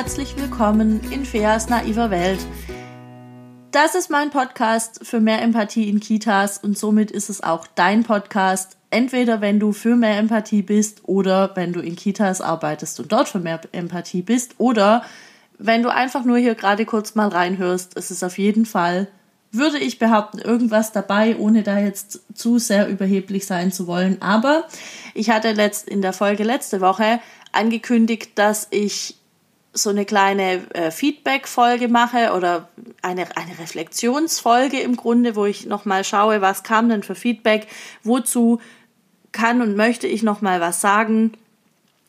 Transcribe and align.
herzlich 0.00 0.34
willkommen 0.38 0.98
in 1.12 1.26
Feas 1.26 1.68
naiver 1.68 2.10
Welt. 2.10 2.40
Das 3.70 3.94
ist 3.94 4.08
mein 4.08 4.30
Podcast 4.30 5.00
für 5.02 5.20
mehr 5.20 5.42
Empathie 5.42 5.90
in 5.90 6.00
Kitas 6.00 6.56
und 6.56 6.78
somit 6.78 7.10
ist 7.10 7.28
es 7.28 7.42
auch 7.42 7.66
dein 7.74 8.02
Podcast. 8.02 8.78
Entweder 8.88 9.42
wenn 9.42 9.60
du 9.60 9.72
für 9.72 9.96
mehr 9.96 10.16
Empathie 10.16 10.62
bist 10.62 11.02
oder 11.04 11.54
wenn 11.54 11.74
du 11.74 11.80
in 11.80 11.96
Kitas 11.96 12.40
arbeitest 12.40 12.98
und 12.98 13.12
dort 13.12 13.28
für 13.28 13.40
mehr 13.40 13.60
Empathie 13.72 14.22
bist 14.22 14.54
oder 14.56 15.04
wenn 15.58 15.82
du 15.82 15.92
einfach 15.92 16.24
nur 16.24 16.38
hier 16.38 16.54
gerade 16.54 16.86
kurz 16.86 17.14
mal 17.14 17.28
reinhörst. 17.28 17.94
Es 17.94 18.10
ist 18.10 18.24
auf 18.24 18.38
jeden 18.38 18.64
Fall, 18.64 19.06
würde 19.52 19.76
ich 19.76 19.98
behaupten, 19.98 20.38
irgendwas 20.38 20.92
dabei, 20.92 21.36
ohne 21.36 21.62
da 21.62 21.78
jetzt 21.78 22.20
zu 22.32 22.58
sehr 22.58 22.88
überheblich 22.88 23.44
sein 23.44 23.70
zu 23.70 23.86
wollen. 23.86 24.22
Aber 24.22 24.64
ich 25.12 25.28
hatte 25.28 25.52
letzt 25.52 25.86
in 25.86 26.00
der 26.00 26.14
Folge 26.14 26.42
letzte 26.42 26.80
Woche 26.80 27.20
angekündigt, 27.52 28.30
dass 28.36 28.66
ich 28.70 29.19
so 29.72 29.90
eine 29.90 30.04
kleine 30.04 30.62
äh, 30.74 30.90
Feedback-Folge 30.90 31.88
mache 31.88 32.32
oder 32.32 32.68
eine, 33.02 33.36
eine 33.36 33.58
Reflexionsfolge 33.58 34.80
im 34.80 34.96
Grunde, 34.96 35.36
wo 35.36 35.44
ich 35.44 35.66
nochmal 35.66 36.04
schaue, 36.04 36.40
was 36.40 36.62
kam 36.62 36.88
denn 36.88 37.02
für 37.02 37.14
Feedback, 37.14 37.68
wozu 38.02 38.60
kann 39.32 39.62
und 39.62 39.76
möchte 39.76 40.08
ich 40.08 40.22
nochmal 40.22 40.60
was 40.60 40.80
sagen, 40.80 41.32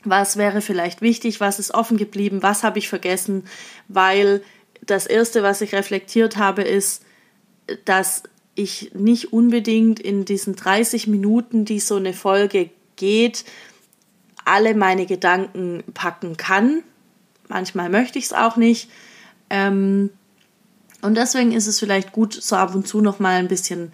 was 0.04 0.38
wäre 0.38 0.62
vielleicht 0.62 1.02
wichtig, 1.02 1.40
was 1.40 1.60
ist 1.60 1.74
offen 1.74 1.98
geblieben, 1.98 2.42
was 2.42 2.64
habe 2.64 2.80
ich 2.80 2.90
vergessen, 2.90 3.44
weil 3.88 4.42
das 4.84 5.06
Erste, 5.06 5.44
was 5.44 5.62
ich 5.62 5.74
reflektiert 5.74 6.38
habe, 6.38 6.64
ist, 6.64 7.04
dass 7.86 8.24
ich 8.56 8.92
nicht 8.96 9.32
unbedingt 9.32 10.00
in 10.00 10.26
diesen 10.26 10.56
30 10.56 11.08
Minuten, 11.08 11.66
die 11.66 11.80
so 11.80 11.98
eine 11.98 12.14
Folge 12.14 12.72
geht, 12.96 13.46
alle 14.44 14.74
meine 14.74 15.06
Gedanken 15.06 15.84
packen 15.94 16.36
kann. 16.36 16.84
Manchmal 17.52 17.90
möchte 17.90 18.18
ich 18.18 18.26
es 18.26 18.34
auch 18.34 18.56
nicht. 18.56 18.90
Ähm, 19.50 20.10
und 21.02 21.16
deswegen 21.16 21.52
ist 21.52 21.68
es 21.68 21.80
vielleicht 21.80 22.14
gut, 22.14 22.34
so 22.34 22.56
ab 22.56 22.74
und 22.74 22.88
zu 22.88 23.02
noch 23.02 23.20
mal 23.20 23.36
ein 23.36 23.50
bisschen 23.50 23.92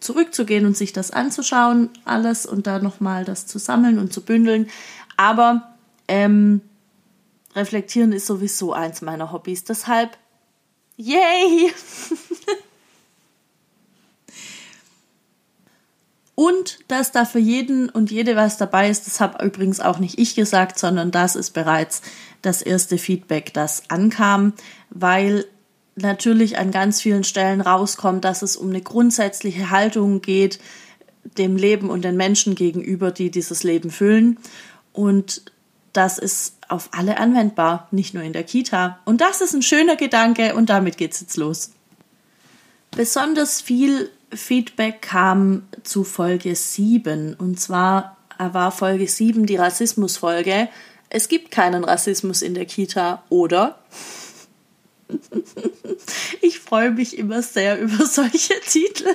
zurückzugehen 0.00 0.64
und 0.64 0.78
sich 0.78 0.94
das 0.94 1.10
anzuschauen, 1.10 1.90
alles 2.06 2.46
und 2.46 2.66
da 2.66 2.78
noch 2.78 3.00
mal 3.00 3.26
das 3.26 3.46
zu 3.46 3.58
sammeln 3.58 3.98
und 3.98 4.14
zu 4.14 4.22
bündeln. 4.22 4.70
Aber 5.18 5.74
ähm, 6.08 6.62
reflektieren 7.54 8.12
ist 8.12 8.26
sowieso 8.26 8.72
eins 8.72 9.02
meiner 9.02 9.30
Hobbys. 9.30 9.64
Deshalb, 9.64 10.16
yay! 10.96 11.70
Und 16.36 16.80
dass 16.88 17.12
da 17.12 17.24
für 17.24 17.38
jeden 17.38 17.88
und 17.88 18.10
jede 18.10 18.36
was 18.36 18.58
dabei 18.58 18.90
ist, 18.90 19.06
das 19.06 19.20
habe 19.20 19.42
übrigens 19.42 19.80
auch 19.80 19.98
nicht 19.98 20.18
ich 20.18 20.34
gesagt, 20.34 20.78
sondern 20.78 21.10
das 21.10 21.34
ist 21.34 21.52
bereits 21.52 22.02
das 22.42 22.62
erste 22.62 22.98
Feedback, 22.98 23.52
das 23.54 23.84
ankam, 23.88 24.52
weil 24.90 25.46
natürlich 25.96 26.58
an 26.58 26.70
ganz 26.70 27.00
vielen 27.00 27.24
Stellen 27.24 27.60
rauskommt, 27.60 28.24
dass 28.24 28.42
es 28.42 28.56
um 28.56 28.68
eine 28.68 28.82
grundsätzliche 28.82 29.70
Haltung 29.70 30.20
geht, 30.20 30.60
dem 31.38 31.56
Leben 31.56 31.90
und 31.90 32.04
den 32.04 32.16
Menschen 32.16 32.54
gegenüber, 32.54 33.10
die 33.10 33.30
dieses 33.30 33.62
Leben 33.62 33.90
füllen. 33.90 34.38
Und 34.92 35.42
das 35.92 36.18
ist 36.18 36.56
auf 36.68 36.90
alle 36.92 37.18
anwendbar, 37.18 37.88
nicht 37.90 38.14
nur 38.14 38.22
in 38.22 38.32
der 38.32 38.44
Kita. 38.44 38.98
Und 39.04 39.20
das 39.20 39.40
ist 39.40 39.54
ein 39.54 39.62
schöner 39.62 39.96
Gedanke 39.96 40.54
und 40.54 40.68
damit 40.68 40.98
geht's 40.98 41.20
jetzt 41.20 41.36
los. 41.36 41.70
Besonders 42.90 43.60
viel 43.60 44.10
Feedback 44.30 45.02
kam 45.02 45.62
zu 45.82 46.04
Folge 46.04 46.54
7. 46.54 47.34
Und 47.34 47.58
zwar 47.58 48.16
war 48.38 48.72
Folge 48.72 49.08
7 49.08 49.46
die 49.46 49.56
Rassismusfolge. 49.56 50.68
Es 51.08 51.28
gibt 51.28 51.50
keinen 51.50 51.84
Rassismus 51.84 52.42
in 52.42 52.54
der 52.54 52.66
Kita, 52.66 53.22
oder? 53.28 53.78
Ich 56.40 56.58
freue 56.58 56.90
mich 56.90 57.16
immer 57.16 57.42
sehr 57.42 57.78
über 57.78 58.06
solche 58.06 58.54
Titel. 58.66 59.14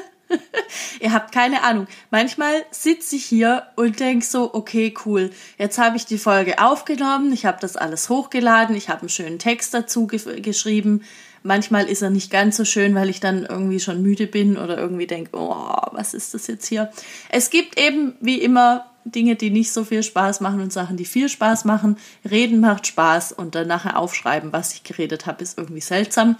Ihr 1.01 1.11
habt 1.11 1.33
keine 1.33 1.63
Ahnung. 1.63 1.87
Manchmal 2.09 2.65
sitze 2.71 3.17
ich 3.17 3.25
hier 3.25 3.63
und 3.75 3.99
denke 3.99 4.25
so, 4.25 4.53
okay, 4.53 4.93
cool. 5.05 5.31
Jetzt 5.57 5.77
habe 5.77 5.97
ich 5.97 6.05
die 6.05 6.17
Folge 6.17 6.59
aufgenommen, 6.59 7.33
ich 7.33 7.45
habe 7.45 7.57
das 7.59 7.75
alles 7.75 8.09
hochgeladen, 8.09 8.75
ich 8.75 8.87
habe 8.87 9.01
einen 9.01 9.09
schönen 9.09 9.39
Text 9.39 9.73
dazu 9.73 10.07
ge 10.07 10.39
geschrieben. 10.41 11.03
Manchmal 11.43 11.89
ist 11.89 12.03
er 12.03 12.11
nicht 12.11 12.31
ganz 12.31 12.55
so 12.55 12.65
schön, 12.65 12.93
weil 12.93 13.09
ich 13.09 13.19
dann 13.19 13.45
irgendwie 13.45 13.79
schon 13.79 14.01
müde 14.01 14.27
bin 14.27 14.57
oder 14.57 14.77
irgendwie 14.77 15.07
denke, 15.07 15.31
oh, 15.33 15.65
was 15.91 16.13
ist 16.13 16.33
das 16.33 16.47
jetzt 16.47 16.67
hier? 16.67 16.91
Es 17.29 17.49
gibt 17.49 17.79
eben 17.79 18.15
wie 18.21 18.39
immer 18.39 18.90
Dinge, 19.05 19.35
die 19.35 19.49
nicht 19.49 19.71
so 19.71 19.83
viel 19.83 20.03
Spaß 20.03 20.41
machen 20.41 20.61
und 20.61 20.71
Sachen, 20.73 20.97
die 20.97 21.05
viel 21.05 21.29
Spaß 21.29 21.65
machen. 21.65 21.97
Reden 22.29 22.59
macht 22.59 22.87
Spaß 22.87 23.31
und 23.31 23.55
dann 23.55 23.67
nachher 23.67 23.97
aufschreiben, 23.97 24.53
was 24.53 24.73
ich 24.73 24.83
geredet 24.83 25.25
habe, 25.25 25.43
ist 25.43 25.57
irgendwie 25.57 25.81
seltsam. 25.81 26.35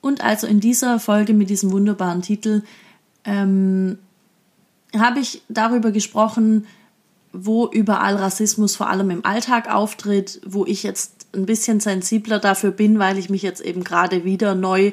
Und 0.00 0.22
also 0.22 0.46
in 0.46 0.60
dieser 0.60 0.98
Folge 0.98 1.34
mit 1.34 1.50
diesem 1.50 1.72
wunderbaren 1.72 2.22
Titel 2.22 2.62
ähm, 3.24 3.98
habe 4.96 5.20
ich 5.20 5.42
darüber 5.48 5.90
gesprochen, 5.90 6.66
wo 7.32 7.68
überall 7.68 8.16
Rassismus 8.16 8.76
vor 8.76 8.88
allem 8.88 9.10
im 9.10 9.24
Alltag 9.24 9.72
auftritt, 9.72 10.40
wo 10.44 10.66
ich 10.66 10.82
jetzt 10.82 11.26
ein 11.32 11.46
bisschen 11.46 11.80
sensibler 11.80 12.40
dafür 12.40 12.72
bin, 12.72 12.98
weil 12.98 13.18
ich 13.18 13.30
mich 13.30 13.42
jetzt 13.42 13.60
eben 13.60 13.84
gerade 13.84 14.24
wieder 14.24 14.54
neu 14.54 14.92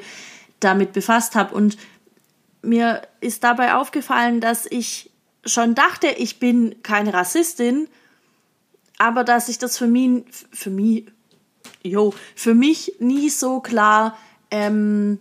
damit 0.60 0.94
befasst 0.94 1.36
habe. 1.36 1.56
Und 1.56 1.78
mir 2.62 3.02
ist 3.22 3.44
dabei 3.44 3.76
aufgefallen, 3.76 4.40
dass 4.40 4.66
ich 4.70 5.10
schon 5.48 5.76
dachte, 5.76 6.08
ich 6.08 6.40
bin 6.40 6.82
keine 6.84 7.14
Rassistin, 7.14 7.88
aber 8.98 9.24
dass 9.24 9.50
ich 9.50 9.58
das 9.58 9.78
für 9.78 9.88
mich, 9.88 10.24
für 10.52 10.70
mich, 10.70 11.06
jo, 11.84 12.14
für 12.36 12.54
mich 12.54 12.96
nie 13.00 13.30
so 13.30 13.60
klar 13.60 14.18
ähm, 14.52 15.20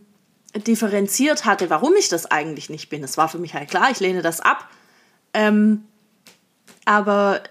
differenziert 0.54 1.44
hatte, 1.44 1.70
warum 1.70 1.94
ich 1.96 2.08
das 2.08 2.26
eigentlich 2.26 2.70
nicht 2.70 2.88
bin. 2.88 3.04
Es 3.04 3.16
war 3.16 3.28
für 3.28 3.38
mich 3.38 3.54
halt 3.54 3.70
klar, 3.70 3.90
ich 3.90 4.00
lehne 4.00 4.22
das 4.22 4.40
ab. 4.40 4.68
Ähm, 5.34 5.84
aber 6.84 7.42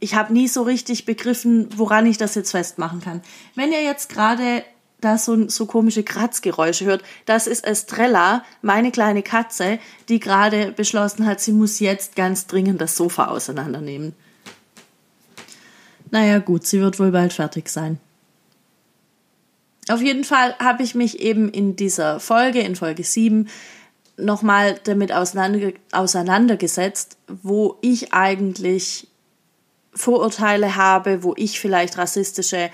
ich 0.00 0.14
habe 0.14 0.32
nie 0.32 0.48
so 0.48 0.62
richtig 0.62 1.04
begriffen, 1.04 1.68
woran 1.76 2.06
ich 2.06 2.16
das 2.16 2.34
jetzt 2.34 2.52
festmachen 2.52 3.00
kann. 3.00 3.22
Wenn 3.54 3.72
ihr 3.72 3.82
jetzt 3.82 4.08
gerade 4.08 4.64
da 5.04 5.18
so, 5.18 5.48
so 5.48 5.66
komische 5.66 6.02
Kratzgeräusche 6.02 6.84
hört, 6.84 7.02
das 7.26 7.46
ist 7.46 7.64
Estrella, 7.64 8.44
meine 8.62 8.90
kleine 8.90 9.22
Katze, 9.22 9.78
die 10.08 10.20
gerade 10.20 10.72
beschlossen 10.72 11.26
hat, 11.26 11.40
sie 11.40 11.52
muss 11.52 11.80
jetzt 11.80 12.16
ganz 12.16 12.46
dringend 12.46 12.80
das 12.80 12.96
Sofa 12.96 13.26
auseinandernehmen. 13.26 14.14
Naja 16.10 16.38
gut, 16.38 16.66
sie 16.66 16.80
wird 16.80 16.98
wohl 16.98 17.10
bald 17.10 17.32
fertig 17.32 17.68
sein. 17.68 17.98
Auf 19.88 20.00
jeden 20.00 20.24
Fall 20.24 20.54
habe 20.58 20.82
ich 20.82 20.94
mich 20.94 21.20
eben 21.20 21.50
in 21.50 21.76
dieser 21.76 22.20
Folge, 22.20 22.60
in 22.60 22.76
Folge 22.76 23.04
7, 23.04 23.48
nochmal 24.16 24.78
damit 24.84 25.12
auseinander, 25.12 25.72
auseinandergesetzt, 25.92 27.18
wo 27.26 27.76
ich 27.82 28.12
eigentlich 28.12 29.08
Vorurteile 29.92 30.76
habe, 30.76 31.22
wo 31.22 31.34
ich 31.36 31.60
vielleicht 31.60 31.98
rassistische 31.98 32.70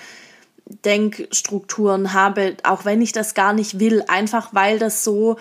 Denkstrukturen 0.84 2.12
habe, 2.12 2.56
auch 2.62 2.84
wenn 2.84 3.02
ich 3.02 3.12
das 3.12 3.34
gar 3.34 3.52
nicht 3.52 3.80
will, 3.80 4.04
einfach 4.08 4.54
weil 4.54 4.78
das 4.78 5.04
so 5.04 5.36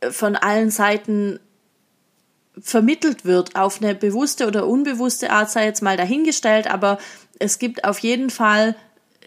äh, 0.00 0.10
von 0.10 0.36
allen 0.36 0.70
Seiten 0.70 1.40
vermittelt 2.58 3.24
wird, 3.24 3.56
auf 3.56 3.82
eine 3.82 3.94
bewusste 3.94 4.46
oder 4.46 4.66
unbewusste 4.66 5.30
Art 5.30 5.50
sei 5.50 5.66
jetzt 5.66 5.82
mal 5.82 5.96
dahingestellt, 5.96 6.70
aber 6.70 6.98
es 7.38 7.58
gibt 7.58 7.84
auf 7.84 7.98
jeden 7.98 8.30
Fall 8.30 8.74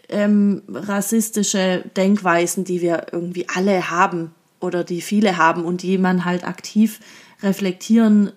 ähm, 0.08 0.62
rassistische 0.68 1.84
Denkweisen, 1.96 2.64
die 2.64 2.80
wir 2.80 3.06
irgendwie 3.12 3.46
alle 3.54 3.90
haben 3.90 4.34
oder 4.58 4.82
die 4.82 5.00
viele 5.00 5.36
haben 5.36 5.64
und 5.64 5.82
die 5.82 5.96
man 5.96 6.24
halt 6.24 6.44
aktiv 6.44 6.98
reflektieren 7.42 8.32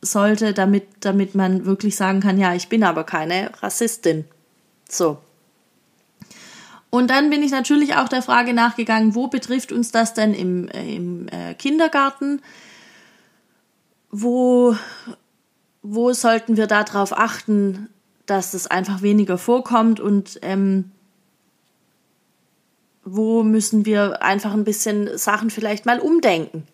sollte, 0.00 0.54
damit, 0.54 0.86
damit 1.00 1.34
man 1.34 1.66
wirklich 1.66 1.96
sagen 1.96 2.20
kann, 2.20 2.38
ja, 2.38 2.54
ich 2.54 2.68
bin 2.68 2.84
aber 2.84 3.04
keine 3.04 3.50
Rassistin. 3.62 4.24
So. 4.88 5.18
Und 6.90 7.10
dann 7.10 7.30
bin 7.30 7.42
ich 7.42 7.50
natürlich 7.50 7.96
auch 7.96 8.08
der 8.08 8.22
Frage 8.22 8.54
nachgegangen, 8.54 9.14
wo 9.14 9.28
betrifft 9.28 9.72
uns 9.72 9.90
das 9.90 10.14
denn 10.14 10.32
im, 10.32 10.68
äh, 10.68 10.94
im 10.96 11.28
äh, 11.28 11.54
Kindergarten? 11.54 12.40
Wo, 14.10 14.74
wo 15.82 16.12
sollten 16.12 16.56
wir 16.56 16.66
darauf 16.66 17.16
achten, 17.16 17.88
dass 18.24 18.54
es 18.54 18.66
einfach 18.66 19.02
weniger 19.02 19.36
vorkommt 19.36 20.00
und 20.00 20.38
ähm, 20.42 20.90
wo 23.04 23.42
müssen 23.42 23.84
wir 23.84 24.22
einfach 24.22 24.52
ein 24.52 24.64
bisschen 24.64 25.16
Sachen 25.16 25.50
vielleicht 25.50 25.86
mal 25.86 26.00
umdenken? 26.00 26.66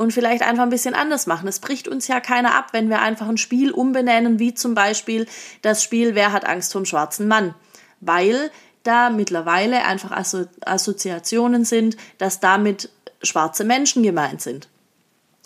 und 0.00 0.14
vielleicht 0.14 0.42
einfach 0.42 0.62
ein 0.62 0.70
bisschen 0.70 0.94
anders 0.94 1.26
machen. 1.26 1.46
Es 1.46 1.58
bricht 1.58 1.86
uns 1.86 2.08
ja 2.08 2.20
keiner 2.20 2.54
ab, 2.54 2.68
wenn 2.72 2.88
wir 2.88 3.02
einfach 3.02 3.28
ein 3.28 3.36
Spiel 3.36 3.70
umbenennen, 3.70 4.38
wie 4.38 4.54
zum 4.54 4.74
Beispiel 4.74 5.26
das 5.60 5.82
Spiel 5.82 6.14
Wer 6.14 6.32
hat 6.32 6.46
Angst 6.46 6.72
vom 6.72 6.86
schwarzen 6.86 7.28
Mann? 7.28 7.54
Weil 8.00 8.50
da 8.82 9.10
mittlerweile 9.10 9.84
einfach 9.84 10.10
Assozi 10.10 10.48
Assoziationen 10.64 11.64
sind, 11.64 11.96
dass 12.18 12.40
damit 12.40 12.90
schwarze 13.22 13.64
Menschen 13.64 14.02
gemeint 14.02 14.40
sind. 14.40 14.68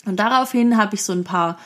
Und 0.06 0.16
daraufhin 0.16 0.76
habe 0.76 0.94
ich 0.94 1.02
so 1.02 1.12
ein 1.12 1.24
paar 1.24 1.58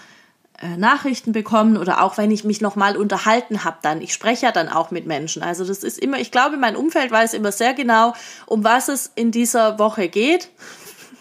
äh, 0.61 0.76
Nachrichten 0.76 1.32
bekommen 1.32 1.76
oder 1.76 2.03
auch 2.03 2.19
wenn 2.19 2.31
ich 2.31 2.44
mich 2.44 2.61
nochmal 2.61 2.97
unterhalten 2.97 3.65
habe, 3.65 3.79
dann. 3.82 4.00
Ich 4.00 4.12
spreche 4.12 4.47
ja 4.47 4.53
dann 4.53 4.69
auch 4.69 4.91
mit 4.91 5.06
Menschen. 5.06 5.43
Also 5.43 5.65
das 5.65 5.85
ist 5.85 5.99
immer, 5.99 6.19
ich 6.19 6.31
glaube, 6.31 6.56
mein 6.56 6.76
Umfeld 6.76 7.11
weiß 7.11 7.35
immer 7.35 7.53
sehr 7.53 7.75
genau, 7.75 8.14
um 8.47 8.64
was 8.64 8.88
es 8.88 9.12
in 9.14 9.31
dieser 9.31 9.79
Woche 9.79 10.09
geht. 10.09 10.49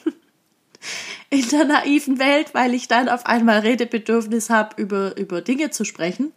in 1.29 1.47
der 1.50 1.65
naiven 1.65 2.19
Welt, 2.19 2.53
weil 2.53 2.73
ich 2.73 2.88
dann 2.88 3.09
auf 3.09 3.25
einmal 3.25 3.59
Redebedürfnis 3.59 4.50
habe, 4.50 4.81
über, 4.81 5.15
über 5.17 5.41
Dinge 5.41 5.69
zu 5.69 5.85
sprechen. 5.85 6.31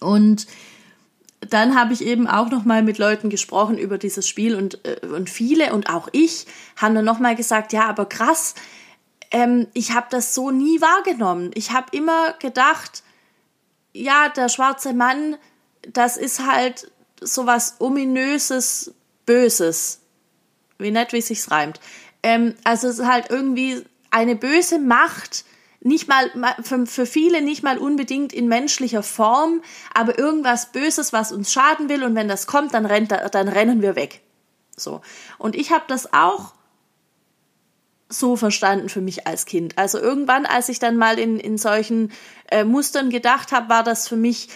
Und 0.00 0.46
dann 1.48 1.74
habe 1.78 1.92
ich 1.92 2.04
eben 2.04 2.26
auch 2.26 2.50
noch 2.50 2.64
mal 2.64 2.82
mit 2.82 2.98
Leuten 2.98 3.28
gesprochen 3.28 3.78
über 3.78 3.98
dieses 3.98 4.28
Spiel 4.28 4.54
und, 4.54 4.84
äh, 4.86 5.06
und 5.06 5.28
viele 5.28 5.72
und 5.72 5.88
auch 5.90 6.08
ich 6.12 6.46
haben 6.76 6.94
dann 6.94 7.04
noch 7.04 7.18
mal 7.18 7.34
gesagt, 7.34 7.72
ja, 7.72 7.86
aber 7.88 8.06
krass, 8.06 8.54
ähm, 9.30 9.66
ich 9.72 9.92
habe 9.92 10.06
das 10.10 10.34
so 10.34 10.50
nie 10.50 10.80
wahrgenommen. 10.80 11.50
Ich 11.54 11.72
habe 11.72 11.86
immer 11.92 12.34
gedacht, 12.34 13.02
ja, 13.92 14.28
der 14.28 14.48
schwarze 14.48 14.92
Mann, 14.92 15.36
das 15.88 16.16
ist 16.16 16.46
halt 16.46 16.90
sowas 17.20 17.76
ominöses, 17.78 18.94
Böses. 19.24 20.00
Wie 20.78 20.90
nett, 20.90 21.12
wie 21.12 21.20
sich's 21.20 21.50
reimt. 21.50 21.80
Ähm, 22.22 22.54
also 22.64 22.88
es 22.88 22.98
ist 22.98 23.06
halt 23.06 23.30
irgendwie 23.30 23.84
eine 24.10 24.36
böse 24.36 24.78
Macht, 24.78 25.44
nicht 25.84 26.08
mal 26.08 26.30
für, 26.62 26.86
für 26.86 27.06
viele 27.06 27.42
nicht 27.42 27.62
mal 27.62 27.78
unbedingt 27.78 28.32
in 28.32 28.48
menschlicher 28.48 29.02
Form, 29.02 29.62
aber 29.94 30.18
irgendwas 30.18 30.72
Böses, 30.72 31.12
was 31.12 31.32
uns 31.32 31.52
schaden 31.52 31.88
will 31.88 32.04
und 32.04 32.14
wenn 32.14 32.28
das 32.28 32.46
kommt, 32.46 32.74
dann 32.74 32.86
rennt 32.86 33.12
dann 33.12 33.48
rennen 33.48 33.82
wir 33.82 33.96
weg. 33.96 34.22
So. 34.76 35.00
Und 35.38 35.56
ich 35.56 35.72
habe 35.72 35.84
das 35.88 36.12
auch 36.12 36.54
so 38.08 38.36
verstanden 38.36 38.88
für 38.88 39.00
mich 39.00 39.26
als 39.26 39.46
Kind. 39.46 39.78
Also 39.78 39.98
irgendwann, 39.98 40.46
als 40.46 40.68
ich 40.68 40.78
dann 40.78 40.96
mal 40.96 41.18
in, 41.18 41.40
in 41.40 41.58
solchen 41.58 42.12
äh, 42.50 42.64
Mustern 42.64 43.10
gedacht 43.10 43.52
habe, 43.52 43.68
war 43.68 43.82
das 43.82 44.06
für 44.06 44.16
mich 44.16 44.48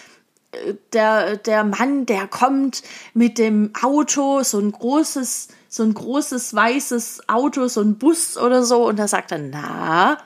äh, 0.51 0.75
der, 0.93 1.37
der 1.37 1.63
Mann, 1.63 2.05
der 2.05 2.27
kommt 2.27 2.83
mit 3.13 3.37
dem 3.37 3.71
Auto, 3.81 4.43
so 4.43 4.59
ein 4.59 4.71
großes, 4.71 5.47
so 5.69 5.83
ein 5.83 5.93
großes 5.93 6.53
weißes 6.53 7.27
Auto, 7.27 7.67
so 7.67 7.81
ein 7.81 7.97
Bus 7.97 8.37
oder 8.37 8.63
so, 8.63 8.87
und 8.87 8.97
da 8.97 9.07
sagt 9.07 9.31
er, 9.31 9.39
na, 9.39 10.17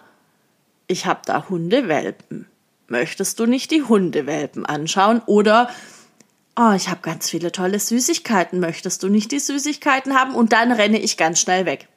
ich 0.92 1.06
habe 1.06 1.22
da 1.26 1.50
Hundewelpen. 1.50 2.46
Möchtest 2.88 3.40
du 3.40 3.46
nicht 3.46 3.72
die 3.72 3.84
Hundewelpen 3.84 4.66
anschauen? 4.66 5.22
Oder, 5.26 5.70
oh, 6.58 6.74
ich 6.76 6.90
habe 6.90 7.00
ganz 7.02 7.30
viele 7.30 7.52
tolle 7.52 7.80
Süßigkeiten. 7.80 8.60
Möchtest 8.60 9.02
du 9.02 9.08
nicht 9.08 9.32
die 9.32 9.40
Süßigkeiten 9.40 10.14
haben? 10.14 10.36
Und 10.36 10.52
dann 10.52 10.72
renne 10.72 11.00
ich 11.00 11.16
ganz 11.16 11.40
schnell 11.40 11.66
weg. 11.66 11.88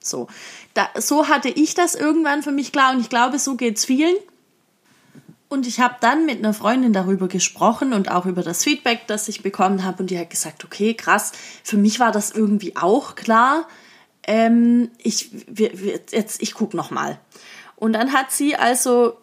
So, 0.00 0.28
da, 0.74 0.88
so 0.98 1.28
hatte 1.28 1.50
ich 1.50 1.74
das 1.74 1.94
irgendwann 1.94 2.42
für 2.42 2.52
mich 2.52 2.72
klar 2.72 2.92
und 2.92 3.00
ich 3.00 3.08
glaube, 3.08 3.38
so 3.38 3.56
geht's 3.56 3.84
vielen. 3.84 4.16
Und 5.48 5.66
ich 5.66 5.80
habe 5.80 5.96
dann 6.00 6.26
mit 6.26 6.38
einer 6.38 6.54
Freundin 6.54 6.92
darüber 6.92 7.28
gesprochen 7.28 7.92
und 7.92 8.10
auch 8.10 8.26
über 8.26 8.42
das 8.42 8.64
Feedback, 8.64 9.06
das 9.06 9.28
ich 9.28 9.42
bekommen 9.42 9.84
habe. 9.84 10.02
Und 10.02 10.10
die 10.10 10.18
hat 10.18 10.30
gesagt, 10.30 10.64
okay, 10.64 10.94
krass, 10.94 11.32
für 11.62 11.76
mich 11.76 12.00
war 12.00 12.10
das 12.10 12.30
irgendwie 12.30 12.76
auch 12.76 13.14
klar. 13.14 13.68
Ähm, 14.26 14.90
ich, 14.98 15.30
ich 16.38 16.54
guck 16.54 16.74
noch 16.74 16.90
mal. 16.90 17.18
Und 17.76 17.92
dann 17.92 18.12
hat 18.12 18.32
sie 18.32 18.56
also 18.56 19.18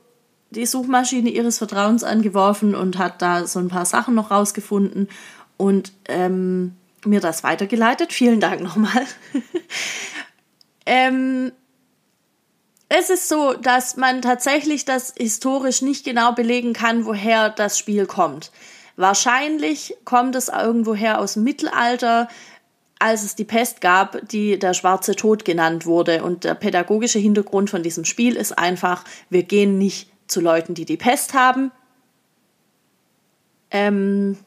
die 0.51 0.65
Suchmaschine 0.65 1.29
ihres 1.29 1.57
Vertrauens 1.57 2.03
angeworfen 2.03 2.75
und 2.75 2.97
hat 2.97 3.21
da 3.21 3.47
so 3.47 3.59
ein 3.59 3.69
paar 3.69 3.85
Sachen 3.85 4.15
noch 4.15 4.31
rausgefunden 4.31 5.09
und 5.57 5.91
ähm, 6.05 6.75
mir 7.05 7.19
das 7.19 7.43
weitergeleitet. 7.43 8.13
Vielen 8.13 8.39
Dank 8.39 8.61
nochmal. 8.61 9.05
ähm, 10.85 11.51
es 12.89 13.09
ist 13.09 13.27
so, 13.27 13.53
dass 13.53 13.97
man 13.97 14.21
tatsächlich 14.21 14.85
das 14.85 15.15
historisch 15.17 15.81
nicht 15.81 16.05
genau 16.05 16.33
belegen 16.33 16.73
kann, 16.73 17.05
woher 17.05 17.49
das 17.49 17.79
Spiel 17.79 18.05
kommt. 18.05 18.51
Wahrscheinlich 18.95 19.95
kommt 20.05 20.35
es 20.35 20.49
irgendwoher 20.49 21.19
aus 21.19 21.33
dem 21.33 21.43
Mittelalter 21.43 22.27
als 23.03 23.23
es 23.23 23.35
die 23.35 23.43
Pest 23.43 23.81
gab, 23.81 24.29
die 24.29 24.57
der 24.57 24.73
schwarze 24.73 25.13
Tod 25.13 25.43
genannt 25.43 25.85
wurde. 25.85 26.23
Und 26.23 26.45
der 26.45 26.55
pädagogische 26.55 27.19
Hintergrund 27.19 27.69
von 27.69 27.83
diesem 27.83 28.05
Spiel 28.05 28.37
ist 28.37 28.57
einfach, 28.57 29.03
wir 29.29 29.43
gehen 29.43 29.77
nicht 29.77 30.09
zu 30.27 30.39
Leuten, 30.39 30.73
die 30.73 30.85
die 30.85 30.95
Pest 30.95 31.33
haben, 31.33 31.69
ähm, 33.71 34.37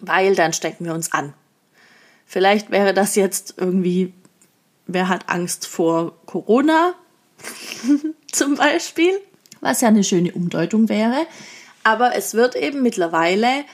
weil 0.00 0.34
dann 0.34 0.54
stecken 0.54 0.86
wir 0.86 0.94
uns 0.94 1.12
an. 1.12 1.34
Vielleicht 2.24 2.70
wäre 2.70 2.94
das 2.94 3.16
jetzt 3.16 3.56
irgendwie, 3.58 4.14
wer 4.86 5.10
hat 5.10 5.28
Angst 5.28 5.66
vor 5.66 6.14
Corona 6.24 6.94
zum 8.32 8.54
Beispiel, 8.54 9.12
was 9.60 9.82
ja 9.82 9.88
eine 9.88 10.04
schöne 10.04 10.32
Umdeutung 10.32 10.88
wäre. 10.88 11.26
Aber 11.84 12.16
es 12.16 12.32
wird 12.32 12.56
eben 12.56 12.82
mittlerweile 12.82 13.66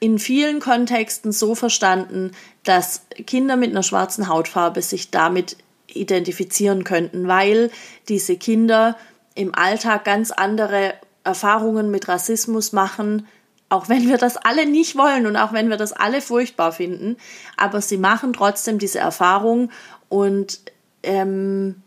in 0.00 0.18
vielen 0.18 0.60
Kontexten 0.60 1.32
so 1.32 1.54
verstanden, 1.54 2.32
dass 2.62 3.02
Kinder 3.26 3.56
mit 3.56 3.70
einer 3.70 3.82
schwarzen 3.82 4.28
Hautfarbe 4.28 4.82
sich 4.82 5.10
damit 5.10 5.56
identifizieren 5.86 6.84
könnten, 6.84 7.28
weil 7.28 7.70
diese 8.08 8.36
Kinder 8.36 8.96
im 9.34 9.54
Alltag 9.54 10.04
ganz 10.04 10.30
andere 10.30 10.94
Erfahrungen 11.24 11.90
mit 11.90 12.08
Rassismus 12.08 12.72
machen, 12.72 13.26
auch 13.68 13.88
wenn 13.88 14.08
wir 14.08 14.18
das 14.18 14.36
alle 14.36 14.66
nicht 14.66 14.96
wollen 14.96 15.26
und 15.26 15.36
auch 15.36 15.52
wenn 15.52 15.70
wir 15.70 15.76
das 15.76 15.92
alle 15.92 16.20
furchtbar 16.20 16.72
finden, 16.72 17.16
aber 17.56 17.80
sie 17.80 17.96
machen 17.96 18.32
trotzdem 18.32 18.78
diese 18.78 18.98
Erfahrung 18.98 19.70
und 20.08 20.60
ähm, 21.02 21.82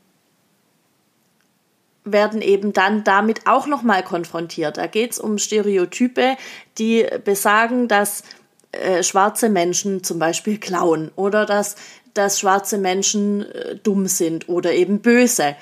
werden 2.11 2.41
eben 2.41 2.73
dann 2.73 3.03
damit 3.03 3.47
auch 3.47 3.67
nochmal 3.67 4.03
konfrontiert. 4.03 4.77
Da 4.77 4.87
geht 4.87 5.11
es 5.11 5.19
um 5.19 5.37
Stereotype, 5.37 6.37
die 6.77 7.05
besagen, 7.23 7.87
dass 7.87 8.23
äh, 8.71 9.03
schwarze 9.03 9.49
Menschen 9.49 10.03
zum 10.03 10.19
Beispiel 10.19 10.59
klauen 10.59 11.11
oder 11.15 11.45
dass, 11.45 11.75
dass 12.13 12.39
schwarze 12.39 12.77
Menschen 12.77 13.45
äh, 13.51 13.75
dumm 13.77 14.07
sind 14.07 14.49
oder 14.49 14.73
eben 14.73 14.99
böse. 14.99 15.55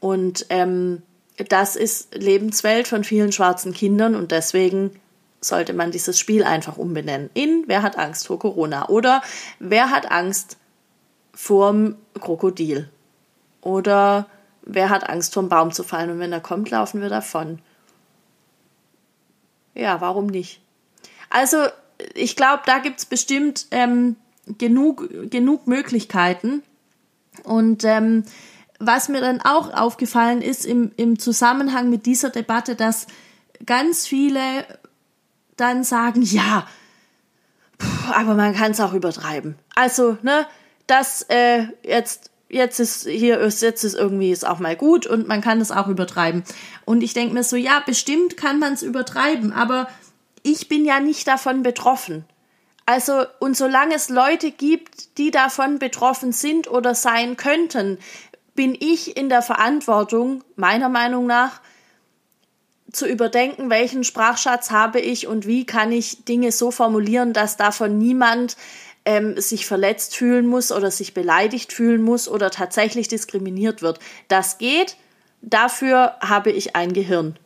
Und 0.00 0.46
ähm, 0.50 1.02
das 1.48 1.76
ist 1.76 2.14
Lebenswelt 2.14 2.88
von 2.88 3.04
vielen 3.04 3.32
schwarzen 3.32 3.72
Kindern 3.72 4.14
und 4.14 4.32
deswegen 4.32 4.90
sollte 5.40 5.72
man 5.72 5.92
dieses 5.92 6.18
Spiel 6.18 6.42
einfach 6.42 6.78
umbenennen 6.78 7.30
in 7.34 7.64
Wer 7.66 7.82
hat 7.82 7.96
Angst 7.96 8.26
vor 8.26 8.38
Corona 8.40 8.88
oder 8.88 9.22
Wer 9.60 9.90
hat 9.90 10.10
Angst 10.10 10.56
vorm 11.32 11.94
Krokodil 12.20 12.88
oder 13.60 14.26
wer 14.68 14.90
hat 14.90 15.08
Angst, 15.08 15.34
vom 15.34 15.48
Baum 15.48 15.72
zu 15.72 15.82
fallen 15.82 16.10
und 16.10 16.18
wenn 16.20 16.32
er 16.32 16.40
kommt, 16.40 16.70
laufen 16.70 17.00
wir 17.00 17.08
davon. 17.08 17.58
Ja, 19.74 20.00
warum 20.00 20.26
nicht? 20.26 20.60
Also, 21.30 21.66
ich 22.14 22.36
glaube, 22.36 22.62
da 22.66 22.78
gibt 22.78 22.98
es 22.98 23.06
bestimmt 23.06 23.66
ähm, 23.70 24.16
genug, 24.58 25.08
genug 25.30 25.66
Möglichkeiten. 25.66 26.62
Und 27.44 27.84
ähm, 27.84 28.24
was 28.78 29.08
mir 29.08 29.20
dann 29.20 29.40
auch 29.40 29.72
aufgefallen 29.72 30.42
ist 30.42 30.64
im, 30.64 30.92
im 30.96 31.18
Zusammenhang 31.18 31.90
mit 31.90 32.06
dieser 32.06 32.30
Debatte, 32.30 32.76
dass 32.76 33.06
ganz 33.66 34.06
viele 34.06 34.40
dann 35.56 35.82
sagen, 35.82 36.22
ja, 36.22 36.66
aber 38.12 38.34
man 38.34 38.54
kann 38.54 38.72
es 38.72 38.80
auch 38.80 38.92
übertreiben. 38.92 39.56
Also, 39.74 40.18
ne, 40.22 40.46
dass 40.86 41.22
äh, 41.28 41.66
jetzt 41.82 42.30
jetzt 42.48 42.80
ist 42.80 43.06
hier 43.06 43.38
ist 43.38 43.62
jetzt 43.62 43.84
ist 43.84 43.94
irgendwie 43.94 44.30
ist 44.30 44.46
auch 44.46 44.58
mal 44.58 44.76
gut 44.76 45.06
und 45.06 45.28
man 45.28 45.40
kann 45.40 45.60
es 45.60 45.70
auch 45.70 45.88
übertreiben. 45.88 46.44
Und 46.84 47.02
ich 47.02 47.14
denke 47.14 47.34
mir 47.34 47.44
so, 47.44 47.56
ja, 47.56 47.82
bestimmt 47.84 48.36
kann 48.36 48.58
man 48.58 48.72
es 48.72 48.82
übertreiben, 48.82 49.52
aber 49.52 49.88
ich 50.42 50.68
bin 50.68 50.84
ja 50.84 51.00
nicht 51.00 51.26
davon 51.28 51.62
betroffen. 51.62 52.24
Also, 52.86 53.24
und 53.38 53.54
solange 53.54 53.94
es 53.94 54.08
Leute 54.08 54.50
gibt, 54.50 55.18
die 55.18 55.30
davon 55.30 55.78
betroffen 55.78 56.32
sind 56.32 56.70
oder 56.70 56.94
sein 56.94 57.36
könnten, 57.36 57.98
bin 58.54 58.74
ich 58.80 59.16
in 59.16 59.28
der 59.28 59.42
Verantwortung, 59.42 60.42
meiner 60.56 60.88
Meinung 60.88 61.26
nach, 61.26 61.60
zu 62.90 63.06
überdenken, 63.06 63.68
welchen 63.68 64.04
Sprachschatz 64.04 64.70
habe 64.70 65.00
ich 65.00 65.26
und 65.26 65.46
wie 65.46 65.66
kann 65.66 65.92
ich 65.92 66.24
Dinge 66.24 66.50
so 66.50 66.70
formulieren, 66.70 67.34
dass 67.34 67.58
davon 67.58 67.98
niemand 67.98 68.56
ähm, 69.08 69.40
sich 69.40 69.64
verletzt 69.64 70.14
fühlen 70.14 70.46
muss 70.46 70.70
oder 70.70 70.90
sich 70.90 71.14
beleidigt 71.14 71.72
fühlen 71.72 72.02
muss 72.02 72.28
oder 72.28 72.50
tatsächlich 72.50 73.08
diskriminiert 73.08 73.80
wird. 73.80 74.00
Das 74.28 74.58
geht. 74.58 74.96
Dafür 75.40 76.16
habe 76.20 76.50
ich 76.52 76.76
ein 76.76 76.92
Gehirn. 76.92 77.38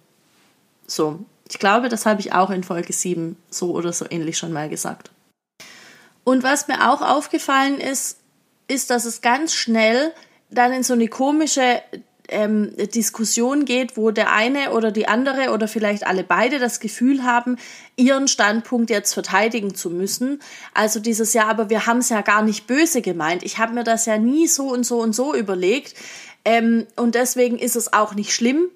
So. 0.89 1.21
Ich 1.49 1.61
glaube, 1.61 1.89
das 1.89 2.05
habe 2.05 2.21
ich 2.21 2.33
auch 2.33 2.51
in 2.51 2.65
Folge 2.65 2.93
7 2.93 3.37
so 3.49 3.73
oder 3.73 3.93
so 3.93 4.07
ähnlich 4.11 4.39
schon 4.39 4.53
mal 4.53 4.69
gesagt. 4.69 5.13
Und 6.25 6.43
was 6.43 6.67
mir 6.67 6.91
auch 6.91 7.01
aufgefallen 7.01 7.79
ist, 7.79 8.19
ist, 8.67 8.91
dass 8.91 9.05
es 9.05 9.21
ganz 9.21 9.55
schnell 9.55 10.13
dann 10.51 10.73
in 10.73 10.83
so 10.83 10.95
eine 10.95 11.07
komische 11.07 11.81
ähm, 12.33 12.73
Diskussion 12.95 13.65
geht, 13.65 13.97
wo 13.97 14.11
der 14.11 14.33
eine 14.33 14.73
oder 14.73 14.91
die 14.91 15.07
andere 15.07 15.51
oder 15.51 15.69
vielleicht 15.69 16.07
alle 16.07 16.25
beide 16.25 16.59
das 16.59 16.81
Gefühl 16.81 17.23
haben, 17.25 17.57
ihren 17.97 18.29
Standpunkt 18.29 18.91
jetzt 18.91 19.15
verteidigen 19.15 19.75
zu 19.75 19.91
müssen. 19.91 20.41
Also 20.75 20.99
dieses 20.99 21.35
Jahr, 21.35 21.49
aber 21.49 21.71
wir 21.71 21.87
haben 21.87 21.99
es 21.99 22.09
ja 22.09 22.23
gar 22.23 22.43
nicht 22.43 22.67
böse 22.67 23.03
gemeint. 23.03 23.43
Ich 23.43 23.59
habe 23.59 23.75
mir 23.75 23.85
das 23.85 24.07
ja 24.07 24.19
nie 24.19 24.49
so 24.49 24.69
und 24.69 24.85
so 24.85 25.01
und 25.01 25.15
so 25.15 25.35
überlegt. 25.35 25.95
Ähm, 26.45 26.87
und 26.97 27.15
deswegen 27.15 27.59
ist 27.59 27.77
es 27.77 27.93
auch 27.93 28.15
nicht 28.15 28.35
schlimm. 28.35 28.69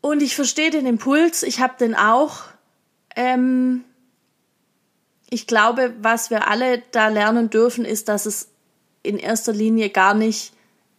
Und 0.00 0.22
ich 0.22 0.34
verstehe 0.34 0.70
den 0.70 0.86
Impuls, 0.86 1.42
ich 1.42 1.60
habe 1.60 1.74
den 1.78 1.94
auch. 1.94 2.44
Ähm, 3.16 3.84
ich 5.28 5.46
glaube, 5.46 5.94
was 6.00 6.30
wir 6.30 6.48
alle 6.48 6.82
da 6.90 7.08
lernen 7.08 7.50
dürfen, 7.50 7.84
ist, 7.84 8.08
dass 8.08 8.26
es 8.26 8.48
in 9.02 9.18
erster 9.18 9.52
Linie 9.52 9.90
gar 9.90 10.14
nicht 10.14 10.52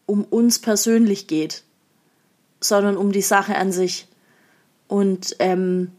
um 0.05 0.23
uns 0.23 0.59
persönlich 0.59 1.27
geht, 1.27 1.63
sondern 2.59 2.97
um 2.97 3.11
die 3.11 3.21
Sache 3.21 3.55
an 3.55 3.71
sich. 3.71 4.07
Und 4.87 5.35
ähm, 5.39 5.91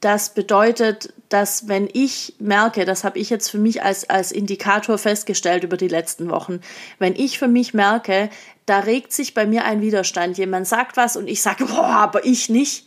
das 0.00 0.34
bedeutet, 0.34 1.14
dass 1.30 1.66
wenn 1.66 1.88
ich 1.90 2.34
merke, 2.38 2.84
das 2.84 3.04
habe 3.04 3.18
ich 3.18 3.30
jetzt 3.30 3.48
für 3.50 3.58
mich 3.58 3.82
als, 3.82 4.08
als 4.10 4.32
Indikator 4.32 4.98
festgestellt 4.98 5.64
über 5.64 5.78
die 5.78 5.88
letzten 5.88 6.30
Wochen, 6.30 6.60
wenn 6.98 7.14
ich 7.16 7.38
für 7.38 7.48
mich 7.48 7.72
merke, 7.72 8.28
da 8.66 8.80
regt 8.80 9.12
sich 9.12 9.32
bei 9.32 9.46
mir 9.46 9.64
ein 9.64 9.80
Widerstand, 9.80 10.36
jemand 10.36 10.66
sagt 10.66 10.98
was 10.98 11.16
und 11.16 11.26
ich 11.26 11.40
sage, 11.40 11.66
aber 11.70 12.26
ich 12.26 12.50
nicht, 12.50 12.86